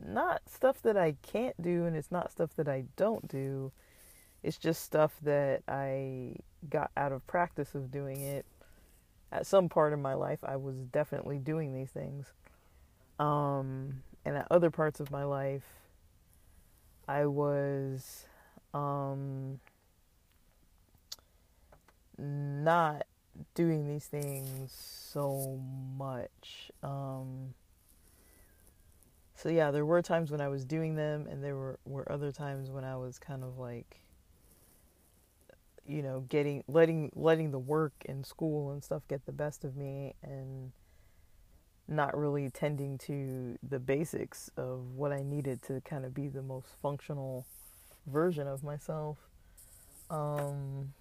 not 0.06 0.42
stuff 0.46 0.80
that 0.82 0.96
I 0.96 1.16
can't 1.22 1.60
do 1.60 1.84
and 1.86 1.96
it's 1.96 2.12
not 2.12 2.30
stuff 2.30 2.50
that 2.56 2.68
I 2.68 2.84
don't 2.96 3.26
do. 3.28 3.72
It's 4.42 4.58
just 4.58 4.84
stuff 4.84 5.12
that 5.22 5.62
I 5.66 6.36
got 6.70 6.90
out 6.96 7.12
of 7.12 7.26
practice 7.26 7.74
of 7.74 7.90
doing 7.90 8.20
it 8.20 8.46
at 9.32 9.46
some 9.46 9.68
part 9.68 9.92
of 9.92 9.98
my 9.98 10.14
life, 10.14 10.38
I 10.42 10.56
was 10.56 10.76
definitely 10.76 11.38
doing 11.38 11.74
these 11.74 11.90
things. 11.90 12.26
Um, 13.18 14.02
and 14.24 14.36
at 14.36 14.46
other 14.50 14.70
parts 14.70 15.00
of 15.00 15.10
my 15.10 15.24
life, 15.24 15.66
I 17.08 17.26
was 17.26 18.26
um, 18.72 19.60
not 22.18 23.06
doing 23.54 23.86
these 23.86 24.06
things 24.06 24.72
so 24.72 25.60
much. 25.96 26.70
Um, 26.82 27.54
so 29.34 29.48
yeah, 29.48 29.70
there 29.70 29.84
were 29.84 30.02
times 30.02 30.30
when 30.30 30.40
I 30.40 30.48
was 30.48 30.64
doing 30.64 30.94
them, 30.94 31.26
and 31.30 31.42
there 31.42 31.56
were, 31.56 31.78
were 31.84 32.10
other 32.10 32.32
times 32.32 32.70
when 32.70 32.84
I 32.84 32.96
was 32.96 33.18
kind 33.18 33.44
of 33.44 33.58
like, 33.58 34.00
you 35.86 36.02
know, 36.02 36.24
getting 36.28 36.64
letting 36.66 37.12
letting 37.14 37.50
the 37.50 37.58
work 37.58 37.92
and 38.06 38.26
school 38.26 38.72
and 38.72 38.82
stuff 38.82 39.02
get 39.08 39.26
the 39.26 39.32
best 39.32 39.64
of 39.64 39.76
me, 39.76 40.14
and 40.22 40.72
not 41.88 42.16
really 42.16 42.50
tending 42.50 42.98
to 42.98 43.56
the 43.62 43.78
basics 43.78 44.50
of 44.56 44.94
what 44.96 45.12
I 45.12 45.22
needed 45.22 45.62
to 45.62 45.80
kind 45.82 46.04
of 46.04 46.12
be 46.12 46.28
the 46.28 46.42
most 46.42 46.68
functional 46.82 47.46
version 48.06 48.48
of 48.48 48.64
myself. 48.64 49.18
Um, 50.10 50.94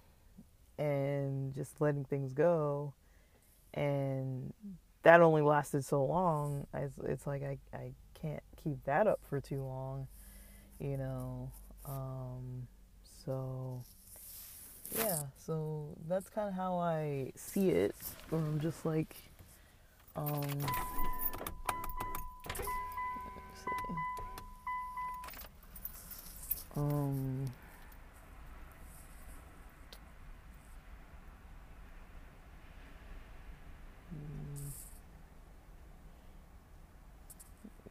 and 0.78 1.54
just 1.54 1.80
letting 1.80 2.04
things 2.04 2.32
go. 2.32 2.92
And 3.74 4.52
that 5.02 5.20
only 5.20 5.42
lasted 5.42 5.84
so 5.84 6.04
long. 6.04 6.66
It's, 6.74 6.94
it's 7.04 7.26
like 7.26 7.42
I, 7.42 7.58
I 7.76 7.92
can't 8.20 8.42
keep 8.62 8.84
that 8.84 9.06
up 9.06 9.20
for 9.28 9.40
too 9.40 9.62
long, 9.62 10.08
you 10.78 10.96
know. 10.96 11.50
Um, 11.84 12.66
so, 13.24 13.82
yeah, 14.98 15.22
so 15.36 15.88
that's 16.08 16.28
kind 16.28 16.48
of 16.48 16.54
how 16.54 16.78
I 16.78 17.32
see 17.36 17.70
it. 17.70 17.94
Um, 18.32 18.58
just 18.60 18.84
like, 18.84 19.16
um, 20.16 20.42
um, 26.76 27.50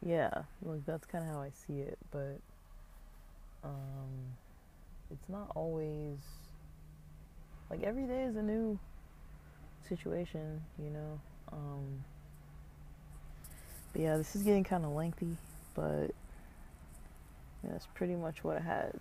yeah, 0.06 0.30
like 0.62 0.86
that's 0.86 1.04
kind 1.04 1.24
of 1.24 1.30
how 1.30 1.40
I 1.40 1.50
see 1.50 1.80
it, 1.80 1.98
but 2.12 2.38
um, 3.64 4.36
it's 5.10 5.28
not 5.28 5.50
always 5.56 6.18
like 7.70 7.82
every 7.82 8.04
day 8.04 8.22
is 8.22 8.36
a 8.36 8.42
new 8.42 8.78
situation, 9.88 10.62
you 10.78 10.90
know. 10.90 11.20
Um, 11.52 12.04
but 13.92 14.02
yeah, 14.02 14.16
this 14.16 14.36
is 14.36 14.44
getting 14.44 14.62
kind 14.62 14.84
of 14.84 14.92
lengthy, 14.92 15.36
but 15.74 16.12
yeah, 17.64 17.72
that's 17.72 17.88
pretty 17.94 18.14
much 18.14 18.44
what 18.44 18.58
I 18.58 18.60
had 18.60 18.92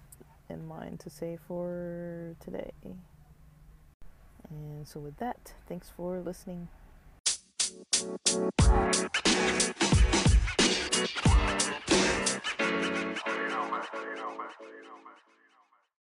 in 0.49 0.67
mind 0.67 1.01
to 1.01 1.11
say 1.11 1.37
for 1.47 2.35
today. 2.43 2.71
And 4.49 4.87
so, 4.87 4.99
with 4.99 5.17
that, 5.17 5.53
thanks 5.67 5.91
for 5.95 6.19
listening. 6.19 6.67